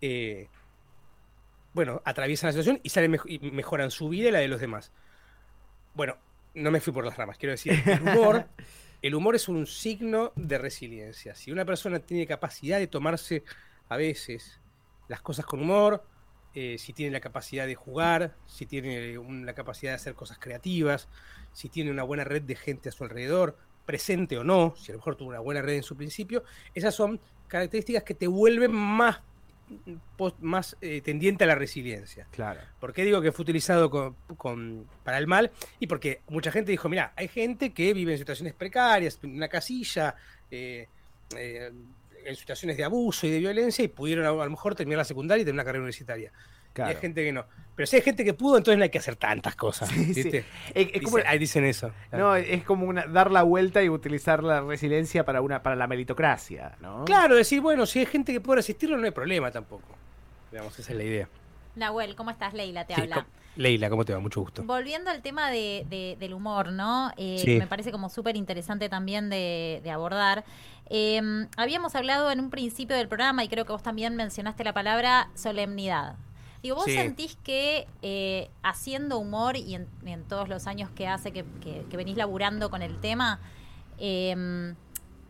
eh, 0.00 0.48
bueno, 1.74 2.00
atraviesan 2.04 2.48
la 2.48 2.52
situación 2.52 2.80
y, 2.82 2.88
salen 2.88 3.18
y 3.26 3.38
mejoran 3.50 3.90
su 3.90 4.08
vida 4.08 4.28
y 4.28 4.32
la 4.32 4.38
de 4.38 4.48
los 4.48 4.60
demás. 4.60 4.90
Bueno, 5.94 6.16
no 6.54 6.70
me 6.70 6.80
fui 6.80 6.92
por 6.92 7.04
las 7.04 7.16
ramas, 7.16 7.38
quiero 7.38 7.52
decir, 7.52 7.72
el 7.86 8.02
humor, 8.08 8.46
el 9.02 9.14
humor 9.14 9.34
es 9.36 9.48
un 9.48 9.66
signo 9.66 10.32
de 10.36 10.58
resiliencia. 10.58 11.34
Si 11.34 11.52
una 11.52 11.64
persona 11.64 12.00
tiene 12.00 12.26
capacidad 12.26 12.78
de 12.78 12.86
tomarse 12.86 13.44
a 13.88 13.96
veces 13.96 14.60
las 15.08 15.20
cosas 15.20 15.46
con 15.46 15.60
humor, 15.60 16.04
eh, 16.54 16.76
si 16.78 16.92
tiene 16.92 17.12
la 17.12 17.20
capacidad 17.20 17.66
de 17.66 17.74
jugar, 17.74 18.36
si 18.46 18.66
tiene 18.66 19.14
la 19.44 19.54
capacidad 19.54 19.92
de 19.92 19.96
hacer 19.96 20.14
cosas 20.14 20.38
creativas, 20.38 21.08
si 21.52 21.68
tiene 21.68 21.90
una 21.90 22.02
buena 22.02 22.24
red 22.24 22.42
de 22.42 22.56
gente 22.56 22.88
a 22.88 22.92
su 22.92 23.04
alrededor, 23.04 23.56
presente 23.86 24.36
o 24.36 24.44
no, 24.44 24.74
si 24.76 24.90
a 24.90 24.94
lo 24.94 24.98
mejor 24.98 25.16
tuvo 25.16 25.30
una 25.30 25.40
buena 25.40 25.62
red 25.62 25.76
en 25.76 25.82
su 25.82 25.96
principio, 25.96 26.44
esas 26.74 26.94
son 26.94 27.20
características 27.46 28.02
que 28.02 28.14
te 28.14 28.26
vuelven 28.26 28.72
más, 28.72 29.22
pos- 30.16 30.34
más 30.40 30.76
eh, 30.80 31.00
tendiente 31.00 31.44
a 31.44 31.46
la 31.46 31.54
resiliencia. 31.54 32.26
Claro. 32.30 32.60
¿Por 32.80 32.92
qué 32.92 33.04
digo 33.04 33.20
que 33.20 33.32
fue 33.32 33.42
utilizado 33.44 33.90
con- 33.90 34.14
con- 34.36 34.86
para 35.04 35.18
el 35.18 35.26
mal? 35.26 35.50
Y 35.80 35.86
porque 35.86 36.20
mucha 36.28 36.50
gente 36.52 36.70
dijo, 36.70 36.88
mira, 36.88 37.12
hay 37.16 37.28
gente 37.28 37.72
que 37.72 37.92
vive 37.94 38.12
en 38.12 38.18
situaciones 38.18 38.54
precarias, 38.54 39.18
en 39.22 39.34
una 39.36 39.48
casilla, 39.48 40.14
eh, 40.50 40.88
eh, 41.36 41.70
en 42.24 42.36
situaciones 42.36 42.76
de 42.76 42.84
abuso 42.84 43.26
y 43.26 43.30
de 43.30 43.38
violencia 43.38 43.84
y 43.84 43.88
pudieron 43.88 44.24
a, 44.26 44.28
a 44.30 44.44
lo 44.44 44.50
mejor 44.50 44.74
terminar 44.74 44.98
la 44.98 45.04
secundaria 45.04 45.42
y 45.42 45.44
tener 45.44 45.54
una 45.54 45.64
carrera 45.64 45.80
universitaria. 45.82 46.32
Y 46.86 46.90
hay 46.90 46.96
gente 46.96 47.24
que 47.24 47.32
no. 47.32 47.44
Pero 47.74 47.86
si 47.86 47.94
hay 47.96 48.02
gente 48.02 48.24
que 48.24 48.34
pudo, 48.34 48.56
entonces 48.56 48.76
no 48.76 48.82
hay 48.82 48.90
que 48.90 48.98
hacer 48.98 49.14
tantas 49.16 49.54
cosas. 49.54 49.88
Sí, 49.88 50.12
sí. 50.14 50.28
Es, 50.74 50.88
es 50.92 51.02
como, 51.02 51.18
Dicen- 51.18 51.26
ahí 51.28 51.38
dicen 51.38 51.64
eso. 51.64 51.92
no, 52.10 52.34
es 52.34 52.64
como 52.64 52.86
una, 52.86 53.06
dar 53.06 53.30
la 53.30 53.42
vuelta 53.44 53.82
y 53.84 53.88
utilizar 53.88 54.42
la 54.42 54.60
resiliencia 54.62 55.24
para 55.24 55.40
una 55.42 55.62
para 55.62 55.76
la 55.76 55.86
meritocracia, 55.86 56.72
¿no? 56.80 57.04
Claro, 57.04 57.36
decir, 57.36 57.60
bueno, 57.60 57.86
si 57.86 58.00
hay 58.00 58.06
gente 58.06 58.32
que 58.32 58.40
puede 58.40 58.56
resistirlo, 58.56 58.96
no 58.96 59.04
hay 59.04 59.12
problema 59.12 59.50
tampoco. 59.52 59.94
Digamos, 60.50 60.76
esa 60.78 60.90
es 60.92 60.98
la 60.98 61.04
idea. 61.04 61.28
Nahuel, 61.76 62.16
¿cómo 62.16 62.30
estás? 62.30 62.52
Leila 62.54 62.84
te 62.84 62.94
Sí, 62.96 63.00
habla. 63.02 63.26
Leila, 63.54 63.90
¿cómo 63.90 64.04
te 64.04 64.12
va? 64.12 64.18
Mucho 64.18 64.40
gusto. 64.40 64.62
Volviendo 64.64 65.10
al 65.10 65.20
tema 65.22 65.48
de, 65.50 65.84
de- 65.88 66.16
del 66.18 66.34
humor, 66.34 66.72
¿no? 66.72 67.12
Eh, 67.16 67.38
Sí. 67.44 67.56
me 67.58 67.66
parece 67.68 67.92
como 67.92 68.08
súper 68.08 68.36
interesante 68.36 68.88
también 68.88 69.30
de, 69.30 69.80
de 69.84 69.90
abordar. 69.92 70.44
Eh, 70.90 71.20
habíamos 71.56 71.94
hablado 71.94 72.30
en 72.32 72.40
un 72.40 72.50
principio 72.50 72.96
del 72.96 73.06
programa 73.08 73.44
y 73.44 73.48
creo 73.48 73.64
que 73.64 73.72
vos 73.72 73.82
también 73.82 74.16
mencionaste 74.16 74.64
la 74.64 74.72
palabra 74.72 75.28
solemnidad. 75.34 76.16
Digo, 76.62 76.76
¿vos 76.76 76.86
Sí. 76.86 76.92
sentís 76.94 77.36
que 77.42 77.86
eh, 78.02 78.50
haciendo 78.62 79.18
humor 79.18 79.56
y 79.56 79.74
en, 79.76 79.88
todos 80.28 80.48
los 80.48 80.66
años 80.66 80.90
que 80.90 81.06
hace 81.06 81.32
que, 81.32 81.44
que- 81.60 81.84
que 81.88 81.96
venís 81.96 82.16
laburando 82.16 82.68
con 82.70 82.82
el 82.82 82.98
tema, 83.00 83.40
eh, 83.98 84.74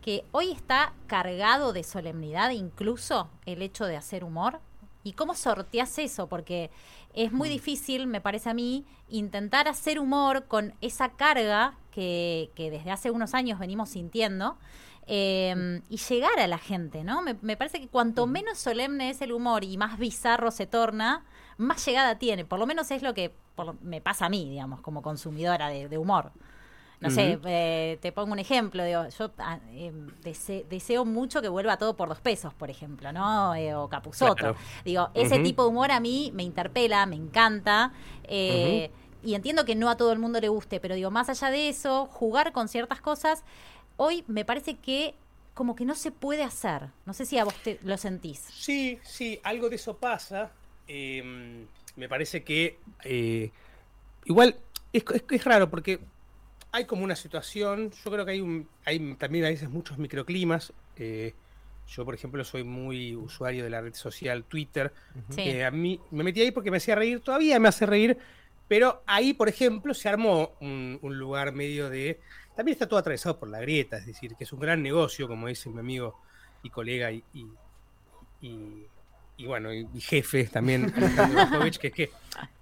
que 0.01 0.23
hoy 0.31 0.51
está 0.51 0.93
cargado 1.07 1.73
de 1.73 1.83
solemnidad 1.83 2.49
incluso 2.51 3.29
el 3.45 3.61
hecho 3.61 3.85
de 3.85 3.97
hacer 3.97 4.23
humor? 4.23 4.59
¿Y 5.03 5.13
cómo 5.13 5.33
sorteás 5.35 5.97
eso? 5.99 6.27
Porque 6.27 6.71
es 7.13 7.31
muy 7.31 7.47
difícil, 7.49 8.07
me 8.07 8.21
parece 8.21 8.49
a 8.49 8.53
mí, 8.53 8.85
intentar 9.07 9.67
hacer 9.67 9.99
humor 9.99 10.45
con 10.47 10.73
esa 10.81 11.09
carga 11.09 11.75
que, 11.91 12.51
que 12.55 12.69
desde 12.69 12.91
hace 12.91 13.09
unos 13.11 13.33
años 13.33 13.59
venimos 13.59 13.89
sintiendo 13.89 14.57
eh, 15.07 15.81
y 15.89 15.97
llegar 15.97 16.39
a 16.39 16.47
la 16.47 16.57
gente, 16.57 17.03
¿no? 17.03 17.21
Me, 17.21 17.35
me 17.41 17.57
parece 17.57 17.79
que 17.79 17.87
cuanto 17.87 18.27
menos 18.27 18.57
solemne 18.59 19.09
es 19.09 19.21
el 19.21 19.31
humor 19.31 19.63
y 19.63 19.77
más 19.77 19.97
bizarro 19.97 20.51
se 20.51 20.67
torna, 20.67 21.25
más 21.57 21.85
llegada 21.85 22.17
tiene. 22.19 22.45
Por 22.45 22.59
lo 22.59 22.67
menos 22.67 22.91
es 22.91 23.01
lo 23.01 23.13
que 23.13 23.33
por 23.55 23.81
me 23.81 24.01
pasa 24.01 24.27
a 24.27 24.29
mí, 24.29 24.49
digamos, 24.49 24.81
como 24.81 25.01
consumidora 25.01 25.69
de, 25.69 25.89
de 25.89 25.97
humor. 25.97 26.31
No 27.01 27.09
sé, 27.09 27.39
eh, 27.45 27.97
te 28.01 28.11
pongo 28.11 28.33
un 28.33 28.39
ejemplo. 28.39 28.83
Digo, 28.83 29.07
yo 29.07 29.31
ah, 29.37 29.59
eh, 29.69 29.93
dese- 30.21 30.65
deseo 30.69 31.05
mucho 31.05 31.41
que 31.41 31.47
vuelva 31.47 31.77
todo 31.77 31.95
por 31.95 32.09
dos 32.09 32.19
pesos, 32.19 32.53
por 32.53 32.69
ejemplo, 32.69 33.13
¿no? 33.13 33.55
Eh, 33.55 33.73
o 33.73 33.87
Capuzoto. 33.87 34.35
Claro. 34.35 34.57
Digo, 34.83 35.09
ese 35.13 35.39
tipo 35.39 35.63
de 35.63 35.69
humor 35.69 35.91
a 35.91 36.01
mí 36.01 36.31
me 36.35 36.43
interpela, 36.43 37.05
me 37.05 37.15
encanta. 37.15 37.93
eh, 38.23 38.91
Y 39.23 39.33
entiendo 39.35 39.65
que 39.65 39.75
no 39.75 39.89
a 39.89 39.95
todo 39.97 40.11
el 40.13 40.19
mundo 40.19 40.39
le 40.41 40.49
guste, 40.49 40.79
pero 40.79 40.95
digo, 40.95 41.11
más 41.11 41.29
allá 41.29 41.49
de 41.51 41.69
eso, 41.69 42.05
jugar 42.07 42.51
con 42.53 42.67
ciertas 42.69 43.01
cosas, 43.01 43.43
hoy 43.99 44.23
me 44.27 44.45
parece 44.45 44.75
que 44.77 45.13
como 45.53 45.75
que 45.75 45.83
no 45.85 45.93
se 45.95 46.11
puede 46.11 46.43
hacer. 46.43 46.87
No 47.05 47.13
sé 47.13 47.25
si 47.25 47.37
a 47.37 47.43
vos 47.43 47.53
te, 47.63 47.79
lo 47.83 47.97
sentís. 47.97 48.39
Sí, 48.39 48.97
sí, 49.03 49.39
algo 49.43 49.69
de 49.69 49.75
eso 49.75 49.97
pasa. 49.97 50.51
Eh, 50.87 51.21
me 51.97 52.07
parece 52.07 52.43
que 52.43 52.79
eh, 53.03 53.51
igual 54.25 54.55
es, 54.93 55.03
es- 55.13 55.23
es 55.29 55.43
raro 55.45 55.69
porque 55.69 55.99
hay 56.71 56.85
como 56.85 57.03
una 57.03 57.15
situación, 57.15 57.91
yo 57.91 58.11
creo 58.11 58.25
que 58.25 58.31
hay, 58.31 58.41
un, 58.41 58.67
hay 58.85 59.15
también 59.15 59.45
a 59.45 59.49
veces 59.49 59.69
muchos 59.69 59.97
microclimas. 59.97 60.71
eh, 60.97 61.33
yo, 61.87 62.05
por 62.05 62.13
ejemplo, 62.13 62.43
soy 62.45 62.63
muy 62.63 63.15
usuario 63.15 63.63
de 63.63 63.71
la 63.71 63.81
red 63.81 63.95
social 63.95 64.43
Twitter. 64.43 64.93
Sí. 65.29 65.43
que 65.43 65.65
a 65.65 65.71
mí 65.71 65.99
me 66.11 66.23
metí 66.23 66.39
ahí 66.41 66.51
porque 66.51 66.69
me 66.71 66.77
hacía 66.77 66.93
reír, 66.95 67.19
todavía 67.19 67.59
me 67.59 67.67
hace 67.67 67.85
reír, 67.87 68.15
pero 68.67 69.01
ahí, 69.07 69.33
por 69.33 69.49
ejemplo, 69.49 69.93
se 69.95 70.07
armó 70.07 70.51
un, 70.61 70.99
un 71.01 71.17
lugar 71.17 71.51
medio 71.51 71.89
de... 71.89 72.19
También 72.59 72.73
está 72.75 72.89
todo 72.89 72.99
atravesado 72.99 73.39
por 73.39 73.47
la 73.47 73.61
grieta, 73.61 73.95
es 73.95 74.05
decir, 74.05 74.35
que 74.35 74.43
es 74.43 74.51
un 74.51 74.59
gran 74.59 74.83
negocio, 74.83 75.29
como 75.29 75.47
dice 75.47 75.69
mi 75.69 75.79
amigo 75.79 76.19
y 76.61 76.69
colega 76.69 77.09
y, 77.09 77.23
y, 77.33 77.47
y- 78.41 78.85
y 79.37 79.45
bueno, 79.45 79.73
y, 79.73 79.87
y 79.93 80.01
jefe 80.01 80.43
también, 80.43 80.91
Alejandro 80.93 81.37
Bajovich, 81.51 81.77
que, 81.77 81.89
que, 81.89 82.11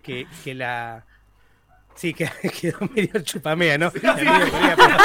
que, 0.04 0.28
que 0.44 0.54
la... 0.54 1.04
Sí, 1.96 2.14
que 2.14 2.30
quedó 2.62 2.78
medio 2.94 3.20
chupamea, 3.24 3.80
¿no? 3.80 3.92
Colega, 3.92 4.76
pero- 4.78 4.98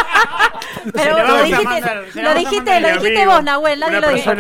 Pero 0.93 1.27
lo 1.27 1.43
dijiste, 1.45 1.65
mandar- 1.65 2.05
lo 2.15 2.35
dijiste, 2.35 3.25
lo 3.25 3.31
vos, 3.31 3.45
Nahuel, 3.45 3.81
nadie 3.81 4.01
lo 4.01 4.09
dijo. 4.13 4.33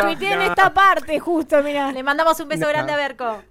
Tuiteé, 0.00 0.32
en 0.32 0.42
esta 0.42 0.72
parte, 0.72 1.18
justo, 1.20 1.62
mira. 1.62 1.92
Le 1.92 2.02
mandamos 2.02 2.38
un 2.40 2.48
beso 2.48 2.62
No. 2.62 2.68
grande 2.68 2.92
a 2.92 2.96
Berco. 2.96 3.42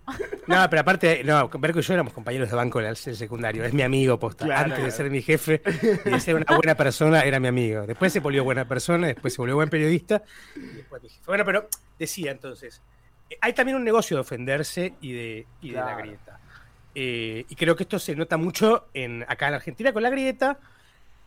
No, 0.48 0.70
pero 0.70 0.82
aparte, 0.82 1.24
no, 1.24 1.50
Berco 1.50 1.80
y 1.80 1.82
yo 1.82 1.94
éramos 1.94 2.14
compañeros 2.14 2.50
de 2.50 2.56
banco 2.56 2.80
en 2.80 2.88
el 2.88 2.96
secundario. 2.98 3.64
Es 3.64 3.74
mi 3.74 3.82
amigo, 3.82 4.20
posta. 4.20 4.46
Claro, 4.46 4.66
Antes 4.66 4.84
de 4.84 4.92
ser 4.92 5.10
mi 5.10 5.22
jefe 5.22 5.62
y 6.06 6.10
de 6.10 6.20
ser 6.20 6.36
una 6.36 6.56
buena 6.56 6.76
persona, 6.76 7.22
era 7.22 7.40
mi 7.40 7.48
amigo. 7.48 7.86
Después 7.86 8.12
se 8.14 8.20
volvió 8.20 8.44
buena 8.44 8.66
persona, 8.68 9.08
después 9.08 9.34
se 9.34 9.42
volvió 9.42 9.56
buen 9.56 9.70
periodista. 9.70 10.22
Y 10.56 10.60
después 10.78 11.02
mi 11.04 11.10
jefe. 11.10 11.22
Bueno, 11.26 11.46
pero 11.46 11.68
decía 11.98 12.32
entonces, 12.32 12.82
eh, 13.30 13.38
hay 13.42 13.54
también 13.54 13.78
un 13.78 13.84
negocio 13.84 14.18
de 14.18 14.22
ofenderse 14.22 14.94
y 15.02 15.14
de, 15.14 15.46
y 15.62 15.70
de 15.72 15.76
la 15.78 15.96
grieta. 15.96 16.40
Eh, 16.94 17.46
y 17.48 17.56
creo 17.56 17.76
que 17.76 17.84
esto 17.84 18.00
se 18.00 18.16
nota 18.16 18.36
mucho 18.38 18.88
en, 18.94 19.24
acá 19.28 19.48
en 19.48 19.54
Argentina 19.54 19.94
con 19.94 20.04
la 20.04 20.10
grieta. 20.10 20.58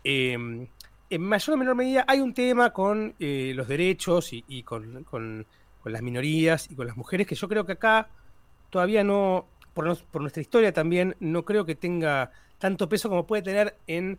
Eh, 0.02 0.66
en 1.11 1.23
mayor 1.23 1.54
o 1.54 1.56
menor 1.58 1.75
medida 1.75 2.04
hay 2.08 2.20
un 2.20 2.34
tema 2.34 2.70
con 2.73 3.14
eh, 3.20 3.52
los 3.54 3.68
derechos 3.68 4.30
y, 4.32 4.62
con- 4.62 5.04
con 5.04 5.46
las 5.84 6.02
minorías 6.02 6.70
y 6.70 6.75
con 6.75 6.87
las 6.87 6.96
mujeres 6.96 7.26
que 7.26 7.34
yo 7.34 7.49
creo 7.49 7.66
que 7.66 7.73
acá 7.73 8.08
todavía 8.70 9.04
no, 9.04 9.46
por, 9.75 9.87
nos- 9.87 10.02
por 10.02 10.23
nuestra 10.23 10.40
historia 10.40 10.73
también, 10.73 11.14
no 11.20 11.44
creo 11.44 11.64
que 11.66 11.75
tenga 11.75 12.30
tanto 12.58 12.88
peso 12.88 13.08
como 13.08 13.26
puede 13.26 13.42
tener 13.42 13.76
en, 13.87 14.18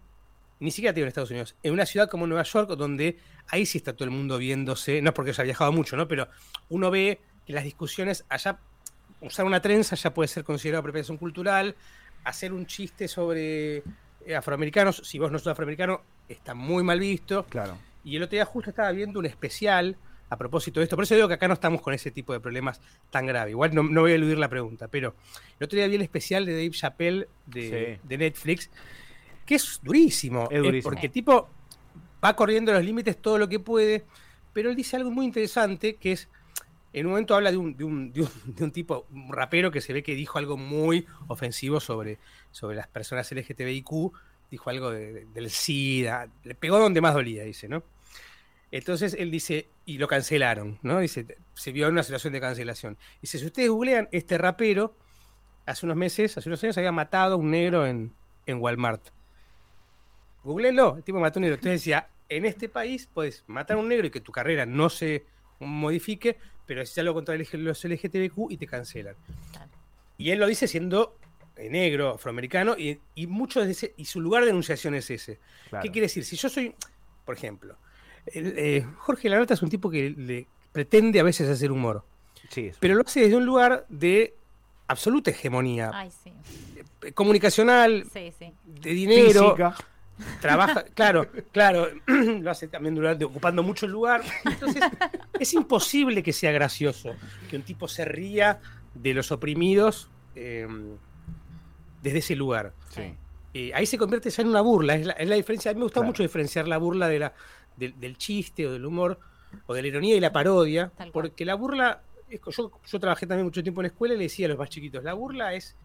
ni 0.60 0.70
siquiera 0.72 0.94
te 0.94 1.00
digo 1.00 1.06
en 1.06 1.10
Estados 1.10 1.32
Unidos, 1.32 1.56
en 1.64 1.74
una 1.74 1.86
ciudad 1.86 2.08
como 2.10 2.28
Nueva 2.28 2.44
York, 2.44 2.70
donde 2.78 3.18
ahí 3.48 3.66
sí 3.66 3.80
está 3.80 3.94
todo 3.94 4.06
el 4.06 4.12
mundo 4.12 4.38
viéndose, 4.38 5.02
no 5.02 5.10
es 5.10 5.16
porque 5.16 5.32
haya 5.32 5.44
viajado 5.44 5.72
mucho, 5.72 5.98
¿no? 5.98 6.08
Pero 6.08 6.28
uno 6.70 6.92
ve 6.92 7.20
que 7.46 7.54
las 7.54 7.64
discusiones 7.64 8.26
allá, 8.30 8.60
usar 9.22 9.46
una 9.46 9.62
trenza 9.62 9.96
ya 9.96 10.14
puede 10.14 10.28
ser 10.28 10.44
considerado 10.44 10.82
apropiación 10.82 11.18
cultural, 11.18 11.76
hacer 12.24 12.54
un 12.54 12.66
chiste 12.68 13.08
sobre 13.08 13.78
eh, 14.26 14.36
afroamericanos, 14.36 14.98
si 15.04 15.18
vos 15.20 15.32
no 15.32 15.40
sos 15.40 15.48
afroamericano, 15.48 16.02
está 16.30 16.54
muy 16.54 16.84
mal 16.84 17.00
visto. 17.00 17.46
Claro. 17.46 17.78
Y 18.04 18.16
el 18.16 18.24
otro 18.24 18.36
día 18.36 18.46
justo 18.46 18.70
estaba 18.70 18.92
viendo 18.92 19.20
un 19.20 19.26
especial 19.26 19.98
a 20.30 20.38
propósito 20.38 20.80
de 20.80 20.86
esto. 20.86 20.96
Por 20.96 21.04
eso 21.04 21.16
digo 21.16 21.28
que 21.28 21.36
acá 21.36 21.48
no 21.48 21.54
estamos 21.54 21.82
con 21.82 21.94
ese 21.94 22.12
tipo 22.12 22.34
de 22.34 22.40
problemas 22.40 22.82
tan 23.10 23.26
graves. 23.26 23.52
Igual 23.52 23.74
no, 23.74 23.84
no 23.84 24.02
voy 24.02 24.12
a 24.12 24.16
eludir 24.16 24.38
la 24.38 24.50
pregunta, 24.50 24.88
pero 24.88 25.16
el 25.60 25.66
otro 25.66 25.78
día 25.78 25.88
vi 25.88 25.96
el 25.96 26.02
especial 26.02 26.46
de 26.46 26.54
Dave 26.54 26.72
Chappelle 26.72 27.28
de, 27.46 28.00
Sí. 28.02 28.08
de 28.08 28.18
Netflix, 28.18 28.70
que 29.46 29.56
es 29.56 29.80
durísimo. 29.84 30.46
Es 30.52 30.58
eh, 30.58 30.62
durísimo. 30.62 30.92
porque 30.92 31.10
tipo 31.10 31.50
va 32.24 32.36
corriendo 32.36 32.72
los 32.74 32.84
límites 32.84 33.22
todo 33.22 33.38
lo 33.38 33.48
que 33.48 33.60
puede, 33.60 34.04
pero 34.54 34.70
él 34.70 34.76
dice 34.76 34.96
algo 34.96 35.12
muy 35.12 35.26
interesante 35.26 35.96
que 35.96 36.14
es, 36.14 36.28
en 36.94 37.06
un 37.06 37.12
momento 37.12 37.36
habla 37.36 37.52
de 37.52 37.58
un, 37.58 37.76
de 37.78 37.84
un, 37.84 38.12
de 38.12 38.22
un, 38.22 38.30
de 38.46 38.64
un 38.64 38.72
tipo, 38.72 39.06
un 39.12 39.32
rapero 39.32 39.70
que 39.70 39.82
se 39.82 39.94
ve 39.94 40.02
que 40.02 40.16
dijo 40.16 40.40
algo 40.40 40.58
muy 40.58 41.06
ofensivo 41.28 41.80
sobre, 41.80 42.18
sobre 42.52 42.76
las 42.78 42.88
personas 42.88 43.32
LGTBIQ, 43.32 44.12
dijo 44.52 44.70
algo 44.70 44.92
de- 44.92 45.12
de- 45.14 45.26
del 45.26 45.50
SIDA, 45.50 46.28
le 46.44 46.56
pegó 46.56 46.80
donde 46.80 47.02
más 47.02 47.14
dolía, 47.14 47.44
dice, 47.44 47.68
¿no? 47.68 47.84
Entonces 48.72 49.16
él 49.18 49.32
dice, 49.32 49.70
y 49.86 49.98
lo 49.98 50.08
cancelaron, 50.08 50.80
¿no? 50.82 51.00
Dice, 51.00 51.26
se 51.54 51.72
vio 51.72 51.88
en 51.88 51.94
una 51.94 52.04
situación 52.04 52.34
de 52.34 52.42
cancelación. 52.42 52.98
Dice, 53.22 53.40
si 53.40 53.46
ustedes 53.46 53.70
googlean, 53.70 54.10
este 54.12 54.38
rapero, 54.38 54.96
hace 55.66 55.86
unos 55.86 55.98
meses, 55.98 56.38
hace 56.38 56.50
unos 56.50 56.64
años, 56.64 56.78
había 56.78 56.92
matado 56.92 57.36
a 57.36 57.38
un 57.38 57.52
negro 57.52 57.86
en, 57.86 58.12
en 58.46 58.58
Walmart. 58.60 59.02
Googleenlo, 60.44 60.98
el 60.98 61.04
tipo 61.04 61.20
mató 61.20 61.38
a 61.38 61.40
un 61.40 61.44
negro. 61.44 61.56
Entonces 61.56 61.82
decía, 61.82 62.08
en 62.30 62.46
este 62.46 62.70
país 62.70 63.08
puedes 63.14 63.44
matar 63.48 63.78
a 63.78 63.80
un 63.80 63.88
negro 63.88 64.08
y 64.08 64.12
que 64.12 64.22
tu 64.22 64.32
carrera 64.32 64.66
no 64.66 64.90
se 64.90 65.26
modifique, 65.60 66.38
pero 66.66 66.86
si 66.86 67.00
algo 67.00 67.14
contra 67.14 67.36
los 67.36 67.86
LGTBQ 67.86 68.52
y 68.52 68.58
te 68.58 68.68
cancelan. 68.68 69.16
Y 70.18 70.32
él 70.32 70.40
lo 70.40 70.48
dice 70.48 70.68
siendo 70.68 71.18
negro, 71.58 72.16
afroamericano, 72.16 72.78
y, 72.78 73.00
y 73.16 73.28
mucho 73.28 73.64
de 73.64 73.72
ese- 73.72 73.94
y 73.98 74.06
su 74.06 74.20
lugar 74.22 74.44
de 74.44 74.50
enunciación 74.52 74.94
es 74.96 75.10
ese. 75.10 75.40
claro. 75.70 75.84
¿Qué 75.84 75.92
quiere 75.92 76.06
decir? 76.08 76.24
Si 76.26 76.36
yo 76.36 76.50
soy, 76.50 76.76
por 77.26 77.36
ejemplo, 77.36 77.78
el, 78.28 78.54
eh, 78.58 78.86
Jorge 78.98 79.30
Lanata 79.30 79.54
es 79.54 79.62
un 79.62 79.70
tipo 79.70 79.90
que 79.90 80.10
le 80.10 80.48
pretende 80.72 81.20
a 81.20 81.24
veces 81.24 81.50
hacer 81.50 81.72
humor, 81.72 82.04
Sí, 82.50 82.72
pero 82.80 82.94
lo 82.96 83.02
hace 83.02 83.22
desde 83.22 83.36
un 83.38 83.46
lugar 83.46 83.86
de 83.90 84.34
absoluta 84.88 85.32
hegemonía 85.32 85.90
Ay, 85.94 86.12
sí. 86.24 86.32
eh, 87.04 87.12
comunicacional, 87.14 88.06
Sí, 88.14 88.32
sí. 88.38 88.54
de 88.66 88.90
dinero, 88.92 89.56
Física. 89.56 89.76
trabaja, 90.42 90.84
claro, 90.94 91.28
claro, 91.52 91.88
lo 92.08 92.52
hace 92.52 92.68
también 92.68 92.94
durante, 92.94 93.26
ocupando 93.26 93.64
mucho 93.64 93.86
el 93.88 93.94
lugar. 93.94 94.22
Entonces, 94.46 94.84
es 95.40 95.54
imposible 95.54 96.22
que 96.22 96.34
sea 96.34 96.52
gracioso 96.52 97.16
que 97.50 97.56
un 97.56 97.64
tipo 97.64 97.88
se 97.88 98.06
ría 98.06 98.60
de 98.94 99.14
los 99.14 99.32
oprimidos 99.32 100.10
eh, 100.36 100.68
desde 102.06 102.20
ese 102.20 102.36
lugar. 102.36 102.72
Sí. 102.90 103.14
Eh, 103.54 103.72
ahí 103.74 103.86
se 103.86 103.98
convierte 103.98 104.30
ya 104.30 104.42
en 104.44 104.50
una 104.50 104.62
burla, 104.62 104.96
es 104.96 105.06
la, 105.08 105.14
es 105.14 105.28
la 105.28 105.36
diferencia. 105.36 105.72
A 105.72 105.74
mí 105.74 105.80
me 105.80 105.86
gusta 105.86 105.96
Claro. 106.02 106.08
mucho 106.08 106.24
diferenciar 106.24 106.68
la 106.68 106.78
burla 106.78 107.08
de 107.08 107.20
la, 107.20 107.34
del, 107.76 108.00
del 108.00 108.18
chiste 108.18 108.68
o 108.68 108.72
del 108.74 108.86
humor 108.86 109.20
o 109.66 109.74
de 109.74 109.82
la 109.82 109.88
ironía 109.88 110.16
y 110.16 110.20
la 110.20 110.32
parodia, 110.32 110.92
porque 111.14 111.46
la 111.46 111.56
burla, 111.56 112.02
yo, 112.30 112.72
yo 112.86 113.00
trabajé 113.00 113.26
también 113.26 113.46
mucho 113.46 113.64
tiempo 113.64 113.82
en 113.82 113.86
la 113.86 113.88
escuela 113.88 114.14
y 114.14 114.18
le 114.18 114.24
decía 114.26 114.46
a 114.48 114.50
los 114.50 114.58
más 114.58 114.70
chiquitos, 114.70 115.04
la 115.04 115.14
burla 115.14 115.54
es, 115.54 115.76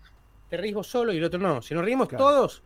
te 0.48 0.56
reís 0.56 0.74
vos 0.74 0.86
solo 0.88 1.12
y 1.12 1.18
el 1.18 1.24
otro 1.24 1.38
no. 1.38 1.62
Si 1.62 1.72
nos 1.74 1.84
reímos 1.84 2.08
Claro. 2.08 2.24
todos, 2.24 2.62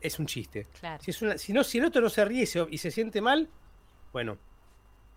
es 0.00 0.18
un 0.18 0.26
chiste. 0.26 0.66
Claro. 0.80 1.02
Si, 1.02 1.12
es 1.12 1.22
una- 1.22 1.38
si, 1.38 1.52
no, 1.52 1.62
si 1.64 1.78
el 1.78 1.84
otro 1.84 2.02
no 2.02 2.08
se 2.10 2.24
ríe 2.24 2.42
y 2.42 2.46
se, 2.46 2.66
y 2.70 2.78
se 2.78 2.90
siente 2.90 3.20
mal, 3.20 3.48
bueno, 4.12 4.36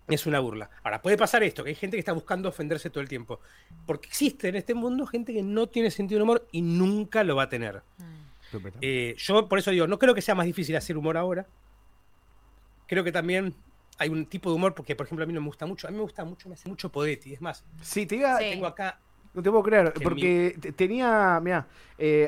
es 0.08 0.26
una 0.26 0.38
burla. 0.40 0.70
Ahora, 0.84 1.02
puede 1.02 1.16
pasar 1.16 1.42
esto, 1.42 1.64
que 1.64 1.70
hay 1.70 1.74
gente 1.74 1.96
que 1.96 2.00
está 2.00 2.12
buscando 2.12 2.48
ofenderse 2.48 2.90
todo 2.90 3.00
el 3.02 3.08
tiempo. 3.08 3.40
Porque 3.86 4.08
existe 4.08 4.48
en 4.48 4.56
este 4.56 4.74
mundo 4.74 5.06
gente 5.06 5.32
que 5.32 5.42
no 5.42 5.66
tiene 5.68 5.90
sentido 5.90 6.18
del 6.18 6.22
humor 6.24 6.46
y 6.52 6.62
nunca 6.62 7.24
lo 7.24 7.36
va 7.36 7.44
a 7.44 7.48
tener. 7.48 7.82
Mm. 7.98 8.56
Eh, 8.80 9.14
yo 9.18 9.48
por 9.48 9.58
eso 9.58 9.70
digo, 9.70 9.86
no 9.86 9.98
creo 9.98 10.14
que 10.14 10.22
sea 10.22 10.34
más 10.34 10.46
difícil 10.46 10.76
hacer 10.76 10.96
humor 10.96 11.16
ahora. 11.16 11.46
Creo 12.86 13.02
que 13.02 13.10
también 13.12 13.54
hay 13.98 14.08
un 14.08 14.26
tipo 14.26 14.50
de 14.50 14.56
humor, 14.56 14.74
porque 14.74 14.94
por 14.94 15.06
ejemplo 15.06 15.24
a 15.24 15.26
mí 15.26 15.32
no 15.32 15.40
me 15.40 15.48
gusta 15.48 15.66
mucho, 15.66 15.88
a 15.88 15.90
mí 15.90 15.96
me 15.96 16.02
gusta 16.02 16.24
mucho, 16.24 16.48
me 16.48 16.54
hace 16.54 16.68
mucho 16.68 16.90
Podetti. 16.90 17.32
Es 17.32 17.40
más, 17.40 17.64
Sí, 17.82 18.06
te 18.06 18.16
iba, 18.16 18.38
Sí. 18.38 18.50
tengo 18.50 18.66
acá 18.66 19.00
No 19.36 19.42
te 19.42 19.50
puedo 19.50 19.62
creer, 19.62 19.92
porque 20.02 20.56
te- 20.58 20.72
tenía, 20.72 21.38
mira, 21.42 21.66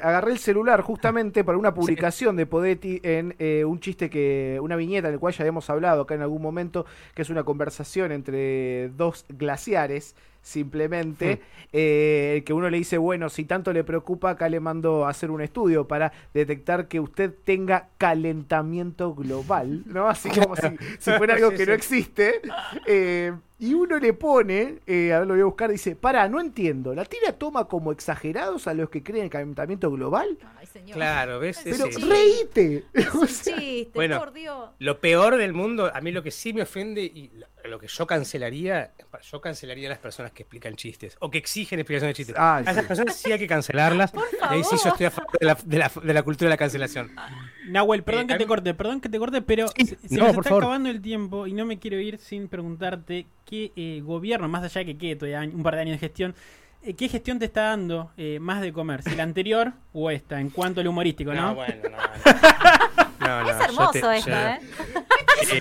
agarré 0.02 0.32
el 0.32 0.38
celular 0.38 0.82
justamente 0.82 1.42
para 1.42 1.56
una 1.56 1.72
publicación 1.74 2.36
de 2.36 2.44
Podetti 2.44 3.00
en 3.02 3.34
eh, 3.38 3.64
un 3.64 3.80
chiste 3.80 4.10
que, 4.10 4.58
una 4.62 4.76
viñeta 4.76 5.08
en 5.08 5.14
el 5.14 5.20
cual 5.20 5.32
ya 5.32 5.42
habíamos 5.42 5.68
hablado 5.70 6.02
acá 6.02 6.14
en 6.14 6.22
algún 6.22 6.42
momento, 6.42 6.84
que 7.14 7.22
es 7.22 7.30
una 7.30 7.44
conversación 7.44 8.12
entre 8.12 8.90
dos 8.90 9.24
glaciares, 9.30 10.14
simplemente, 10.42 11.40
eh, 11.72 12.42
que 12.46 12.52
uno 12.52 12.70
le 12.70 12.78
dice, 12.78 12.96
bueno, 12.98 13.28
si 13.28 13.44
tanto 13.44 13.72
le 13.72 13.84
preocupa, 13.84 14.30
acá 14.30 14.48
le 14.48 14.60
mando 14.60 15.06
a 15.06 15.10
hacer 15.10 15.30
un 15.30 15.40
estudio 15.40 15.88
para 15.88 16.12
detectar 16.34 16.88
que 16.88 17.00
usted 17.00 17.34
tenga 17.44 17.88
calentamiento 17.98 19.14
global, 19.14 19.82
¿no? 19.86 20.08
Así 20.08 20.28
como 20.30 20.56
si, 20.56 20.68
si 20.98 21.12
fuera 21.12 21.34
algo 21.36 21.50
que 21.50 21.66
no 21.66 21.72
existe. 21.72 22.40
Y 23.60 23.74
uno 23.74 23.98
le 23.98 24.12
pone, 24.12 24.78
eh, 24.86 25.12
a 25.12 25.18
ver, 25.18 25.26
lo 25.26 25.34
voy 25.34 25.40
a 25.40 25.46
buscar, 25.46 25.68
dice, 25.70 25.96
para, 25.96 26.28
no 26.28 26.40
entiendo, 26.40 26.94
¿la 26.94 27.04
tira 27.04 27.32
toma 27.32 27.64
como 27.66 27.90
exagerados 27.90 28.68
a 28.68 28.74
los 28.74 28.88
que 28.88 29.02
creen 29.02 29.18
en 29.18 29.24
el 29.24 29.30
calentamiento 29.30 29.90
global? 29.90 30.38
Ay, 30.56 30.66
señor. 30.66 30.94
Claro, 30.96 31.40
¿ves? 31.40 31.60
Pero 31.64 31.86
Sí. 31.90 32.00
reíte. 32.02 32.84
Es 32.94 33.12
un 33.14 33.26
chiste, 33.26 33.90
Bueno. 33.94 34.20
por 34.20 34.32
Dios. 34.32 34.70
Lo 34.78 35.00
peor 35.00 35.36
del 35.36 35.54
mundo, 35.54 35.90
a 35.92 36.00
mí 36.00 36.12
lo 36.12 36.22
que 36.22 36.30
sí 36.30 36.52
me 36.52 36.62
ofende, 36.62 37.02
y 37.02 37.32
lo- 37.64 37.78
que 37.80 37.88
yo 37.88 38.06
cancelaría, 38.06 38.92
yo 39.30 39.40
cancelaría 39.42 39.88
a 39.88 39.90
las 39.90 39.98
personas 39.98 40.30
que 40.32 40.42
explican 40.44 40.74
chistes 40.76 41.16
o 41.20 41.30
que 41.30 41.36
exigen 41.38 41.80
explicaciones 41.80 42.14
de 42.16 42.16
chistes. 42.16 42.36
Ah, 42.38 42.56
a 42.58 42.60
esas 42.62 42.76
sí. 42.76 42.82
personas 42.88 43.16
sí 43.16 43.30
hay 43.32 43.38
que 43.40 43.46
cancelarlas. 43.48 44.12
Y 44.50 44.54
ahí 44.54 44.62
sí 44.64 44.76
yo 44.82 44.88
estoy 44.90 45.06
a 45.06 45.10
favor 45.10 45.32
de 45.38 45.46
la, 45.46 45.58
de 45.64 45.78
la- 45.78 45.92
de 46.02 46.14
la 46.14 46.22
cultura 46.22 46.46
de 46.48 46.50
la 46.54 46.56
cancelación. 46.56 47.10
Nahuel, 47.68 48.04
perdón 48.04 48.22
Eh, 48.24 48.26
que 48.28 48.36
te 48.38 48.46
corte, 48.46 48.72
perdón 48.72 49.00
que 49.00 49.08
te 49.10 49.18
corte, 49.18 49.42
pero 49.42 49.66
Sí, 49.76 49.84
se, 49.84 49.96
se 50.08 50.16
no, 50.16 50.26
nos 50.26 50.34
por 50.34 50.44
está 50.44 50.50
favor. 50.50 50.62
acabando 50.62 50.88
el 50.88 51.02
tiempo 51.02 51.46
y 51.46 51.52
no 51.52 51.66
me 51.66 51.78
quiero 51.78 51.98
ir 52.00 52.18
sin 52.18 52.48
preguntarte 52.48 53.26
qué 53.49 53.73
eh, 53.76 54.00
gobierno, 54.05 54.49
más 54.49 54.62
allá 54.64 54.81
de 54.81 54.87
que 54.87 54.99
quede 54.99 55.17
todavía 55.17 55.40
un 55.55 55.62
par 55.62 55.75
de 55.76 55.81
años 55.83 55.93
de 55.95 55.99
gestión, 55.99 56.35
eh, 56.83 56.95
¿qué 56.95 57.09
gestión 57.09 57.38
te 57.38 57.47
está 57.47 57.62
dando 57.62 58.11
eh, 58.17 58.38
más 58.40 58.61
de 58.61 58.73
comer? 58.73 59.02
¿Si 59.02 59.14
la 59.17 59.23
anterior 59.23 59.73
o 59.93 60.11
esta, 60.11 60.40
en 60.40 60.50
cuanto 60.50 60.81
al 60.81 60.88
humorístico, 60.88 61.33
no? 61.35 61.43
No, 61.49 61.55
bueno, 61.55 61.75
no. 61.85 61.90
no. 61.90 61.99
No, 63.21 63.43
no, 63.43 63.50
Es 63.50 63.61
hermoso 63.61 63.90
te- 63.93 64.17
esto, 64.17 64.31
¿eh? 64.31 64.61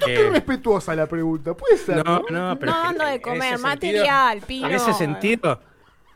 Qué 0.05 0.29
respetuosa 0.29 0.95
la 0.95 1.05
pregunta, 1.07 1.53
puede 1.55 1.75
ser. 1.77 2.05
No, 2.05 2.19
no, 2.29 2.57
pero 2.57 2.71
No 2.71 2.83
es 2.83 2.87
ando 2.89 3.05
de 3.05 3.19
comer, 3.19 3.41
sentido- 3.57 3.67
material, 3.67 4.41
pino. 4.41 4.67
En 4.69 4.75
ese 4.75 4.93
sentido, 4.93 5.59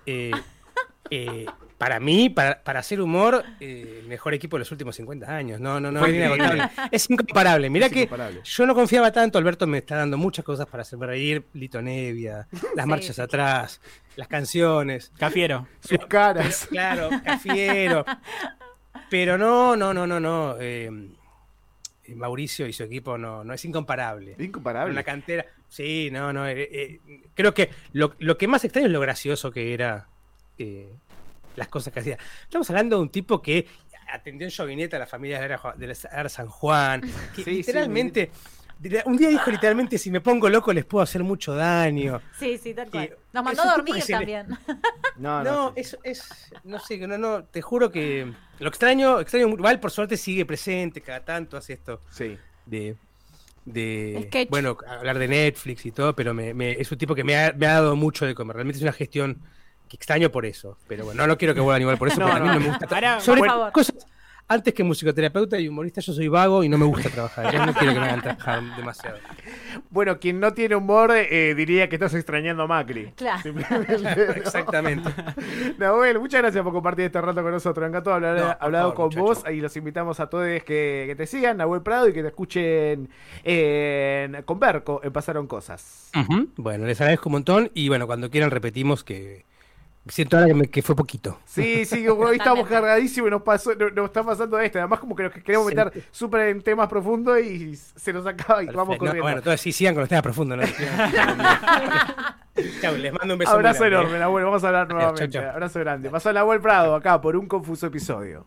eh, 0.05 0.31
eh, 1.09 1.45
para 1.81 1.99
mí, 1.99 2.29
para, 2.29 2.63
para 2.63 2.79
hacer 2.79 3.01
humor, 3.01 3.43
eh, 3.59 4.01
el 4.03 4.07
mejor 4.07 4.35
equipo 4.35 4.55
de 4.55 4.59
los 4.59 4.71
últimos 4.71 4.95
50 4.95 5.35
años. 5.35 5.59
No, 5.59 5.79
no, 5.79 5.91
no, 5.91 6.05
es 6.05 6.13
inagotable. 6.15 6.63
Es 6.91 7.09
incomparable. 7.09 7.69
Mirá 7.71 7.87
Es 7.87 7.91
que 7.93 8.01
incomparable. 8.03 8.41
yo 8.43 8.65
no 8.67 8.75
confiaba 8.75 9.11
tanto. 9.11 9.39
Alberto 9.39 9.65
me 9.65 9.79
está 9.79 9.95
dando 9.95 10.15
muchas 10.17 10.45
cosas 10.45 10.67
para 10.67 10.81
hacerme 10.81 11.07
reír. 11.07 11.43
Lito 11.53 11.81
Nevia, 11.81 12.47
las 12.75 12.85
Sí, 12.85 12.89
marchas 12.89 13.17
atrás, 13.19 13.81
las 14.15 14.27
canciones. 14.27 15.11
Cafiero. 15.17 15.67
Sus 15.79 16.05
caras. 16.05 16.67
Claro, 16.69 17.09
Cafiero. 17.25 18.05
Pero 19.09 19.37
no, 19.39 19.75
no, 19.75 19.93
no, 19.93 20.05
no, 20.05 20.19
no. 20.19 20.55
eh, 20.59 20.89
Mauricio 22.15 22.67
y 22.67 22.73
su 22.73 22.83
equipo 22.83 23.17
no, 23.17 23.43
no 23.43 23.53
es 23.53 23.63
incomparable. 23.65 24.35
Incomparable. 24.37 24.91
Una 24.91 25.03
cantera. 25.03 25.45
Sí, 25.67 26.09
no, 26.11 26.31
no. 26.33 26.47
eh, 26.47 26.69
eh, 26.71 26.99
creo 27.33 27.53
que 27.53 27.69
lo, 27.93 28.13
lo 28.19 28.37
que 28.37 28.47
más 28.47 28.63
extraño 28.65 28.87
es 28.87 28.93
lo 28.93 28.99
gracioso 28.99 29.51
que 29.51 29.73
era 29.73 30.07
eh, 30.57 30.91
las 31.55 31.67
cosas 31.67 31.93
que 31.93 31.99
hacía. 31.99 32.17
Estamos 32.43 32.69
hablando 32.69 32.97
de 32.97 33.01
un 33.03 33.09
tipo 33.09 33.41
que 33.41 33.67
atendió 34.11 34.47
en 34.47 34.53
Jovineta 34.55 34.97
a 34.97 34.99
la 34.99 35.07
familia 35.07 35.39
de 35.39 35.49
la, 35.49 35.73
de 35.77 35.87
la 35.87 36.29
San 36.29 36.47
Juan. 36.47 37.01
Que 37.35 37.43
Sí, 37.43 37.43
sí, 37.43 37.51
literalmente. 37.51 38.31
un 39.05 39.15
día 39.17 39.29
dijo 39.29 39.49
literalmente: 39.51 39.97
si 39.97 40.09
me 40.11 40.21
pongo 40.21 40.49
loco 40.49 40.73
les 40.73 40.85
puedo 40.85 41.03
hacer 41.03 41.23
mucho 41.23 41.53
daño. 41.55 42.21
Sí, 42.39 42.57
sí, 42.57 42.73
tal 42.73 42.89
cual. 42.89 43.15
Nos 43.31 43.41
es 43.41 43.45
mandó 43.45 43.61
a 43.63 43.75
dormir 43.75 43.95
le- 43.95 44.01
también. 44.01 44.47
No, 45.17 45.43
no. 45.43 45.43
No, 45.43 45.73
sí. 45.75 45.81
es, 45.81 45.97
es, 46.03 46.51
no 46.63 46.79
sé, 46.79 46.97
no, 47.05 47.17
no, 47.17 47.43
te 47.43 47.61
juro 47.61 47.91
que 47.91 48.31
lo 48.59 48.67
extraño, 48.69 49.19
extraño. 49.19 49.55
Val 49.57 49.79
por 49.79 49.91
suerte 49.91 50.17
sigue 50.17 50.45
presente, 50.45 51.01
cada 51.01 51.23
tanto 51.23 51.57
hace 51.57 51.73
esto 51.73 52.01
Sí. 52.09 52.37
de, 52.65 52.95
de 53.65 54.23
Sketch. 54.27 54.49
bueno, 54.49 54.77
hablar 54.87 55.19
de 55.19 55.27
Netflix 55.27 55.85
y 55.85 55.91
todo, 55.91 56.15
pero 56.15 56.33
me, 56.33 56.53
me- 56.53 56.71
es 56.71 56.91
un 56.91 56.97
tipo 56.97 57.13
que 57.13 57.23
me 57.23 57.35
ha, 57.37 57.53
me 57.53 57.67
ha 57.67 57.73
dado 57.73 57.95
mucho 57.95 58.25
de 58.25 58.33
comer, 58.33 58.55
realmente 58.55 58.77
es 58.77 58.83
una 58.83 58.93
gestión 58.93 59.37
que 59.91 59.97
extraño 59.97 60.31
por 60.31 60.45
eso, 60.45 60.77
pero 60.87 61.05
bueno, 61.05 61.21
no, 61.21 61.27
no 61.27 61.37
quiero 61.37 61.53
que 61.53 61.59
vuelvan 61.59 61.81
igual 61.81 61.97
por 61.97 62.07
eso, 62.07 62.19
No, 62.21 62.27
porque 62.27 62.39
a 62.39 62.43
mí 62.43 62.47
no. 62.47 62.53
no 62.55 62.59
me 62.61 62.67
gusta 62.67 62.87
Ahora, 62.95 63.19
sobre 63.19 63.39
por 63.39 63.47
favor. 63.49 63.71
cosas, 63.73 63.95
antes 64.47 64.73
que 64.73 64.83
musicoterapeuta 64.83 65.57
y 65.59 65.69
humorista 65.69 66.01
yo 66.01 66.11
soy 66.11 66.27
vago 66.27 66.61
y 66.63 66.67
no 66.67 66.77
me 66.77 66.83
gusta 66.85 67.09
trabajar, 67.09 67.53
yo 67.53 67.65
no 67.65 67.73
quiero 67.73 67.93
que 67.93 67.99
me 68.01 68.05
hagan 68.05 68.21
trabajar 68.21 68.61
demasiado. 68.75 69.17
Bueno, 69.89 70.19
quien 70.19 70.41
no 70.41 70.53
tiene 70.53 70.75
humor 70.75 71.11
eh, 71.15 71.55
diría 71.55 71.87
que 71.87 71.95
estás 71.95 72.13
extrañando 72.15 72.63
a 72.63 72.67
Macri. 72.67 73.13
Claro. 73.15 73.41
Simplemente. 73.41 73.93
Exactamente. 74.39 75.09
Nahuel, 75.77 76.19
muchas 76.19 76.41
gracias 76.41 76.61
por 76.65 76.73
compartir 76.73 77.05
este 77.05 77.21
rato 77.21 77.41
con 77.41 77.51
nosotros. 77.51 77.81
Me 77.83 77.87
encantó 77.89 78.13
hablar, 78.13 78.35
No, 78.37 78.43
por 78.47 78.57
hablado 78.59 78.91
favor, 78.91 78.95
con 78.95 79.05
muchacho. 79.23 79.41
vos 79.45 79.53
y 79.53 79.61
los 79.61 79.77
invitamos 79.77 80.19
a 80.19 80.27
todos 80.27 80.45
que, 80.45 81.03
que 81.07 81.13
te 81.17 81.27
sigan, 81.27 81.55
Nahuel 81.57 81.81
Prado, 81.81 82.09
y 82.09 82.13
que 82.13 82.21
te 82.21 82.27
escuchen 82.27 83.09
en, 83.43 84.41
con 84.43 84.59
Berco 84.59 84.99
en 85.03 85.13
Pasaron 85.13 85.47
Cosas. 85.47 86.11
Bueno, 86.57 86.85
les 86.85 86.99
agradezco 86.99 87.29
un 87.29 87.33
montón 87.33 87.71
y 87.73 87.87
bueno, 87.87 88.05
cuando 88.05 88.29
quieran 88.29 88.51
repetimos 88.51 89.05
que 89.05 89.45
siento 90.07 90.37
ahora 90.37 90.47
que, 90.47 90.53
me- 90.53 90.67
que 90.69 90.81
fue 90.81 90.95
poquito. 90.95 91.37
Sí, 91.45 91.85
sí, 91.85 92.07
hoy 92.07 92.37
estamos 92.37 92.39
Totalmente. 92.39 92.69
cargadísimos 92.69 93.27
y 93.27 93.31
nos, 93.31 93.41
pasó, 93.43 93.75
nos, 93.75 93.93
nos 93.93 94.05
está 94.05 94.23
pasando 94.23 94.59
esto. 94.59 94.79
Además, 94.79 94.99
como 94.99 95.15
que 95.15 95.23
nos 95.23 95.33
queremos 95.33 95.67
meter 95.67 96.03
súper 96.11 96.49
en 96.49 96.61
temas 96.61 96.87
profundos 96.87 97.39
y 97.39 97.75
se 97.75 98.13
nos 98.13 98.25
acaba 98.25 98.63
y 98.63 98.67
vamos 98.67 98.87
Perfecto. 98.87 98.93
No, 98.93 98.97
corriendo. 99.09 99.23
bueno, 99.23 99.37
entonces 99.39 99.61
sí, 99.61 99.71
sigan 99.71 99.93
con 99.93 100.01
los 100.01 100.09
temas 100.09 100.23
profundos. 100.23 100.57
¿no? 100.59 100.65
Chau, 102.81 102.95
les 102.97 103.13
mando 103.13 103.33
un 103.35 103.39
beso. 103.39 103.51
Abrazo 103.51 103.85
enorme, 103.85 104.17
¿eh? 104.17 104.19
Nahuel. 104.19 104.45
Vamos 104.45 104.63
a 104.63 104.67
hablar 104.67 104.87
Chau, 104.87 104.95
nuevamente. 104.97 105.29
chau. 105.29 105.49
Abrazo 105.49 105.79
grande. 105.79 106.09
Pasó 106.09 106.33
Nahuel 106.33 106.61
Prado 106.61 106.95
acá 106.95 107.21
por 107.21 107.35
un 107.35 107.47
confuso 107.47 107.87
episodio. 107.87 108.45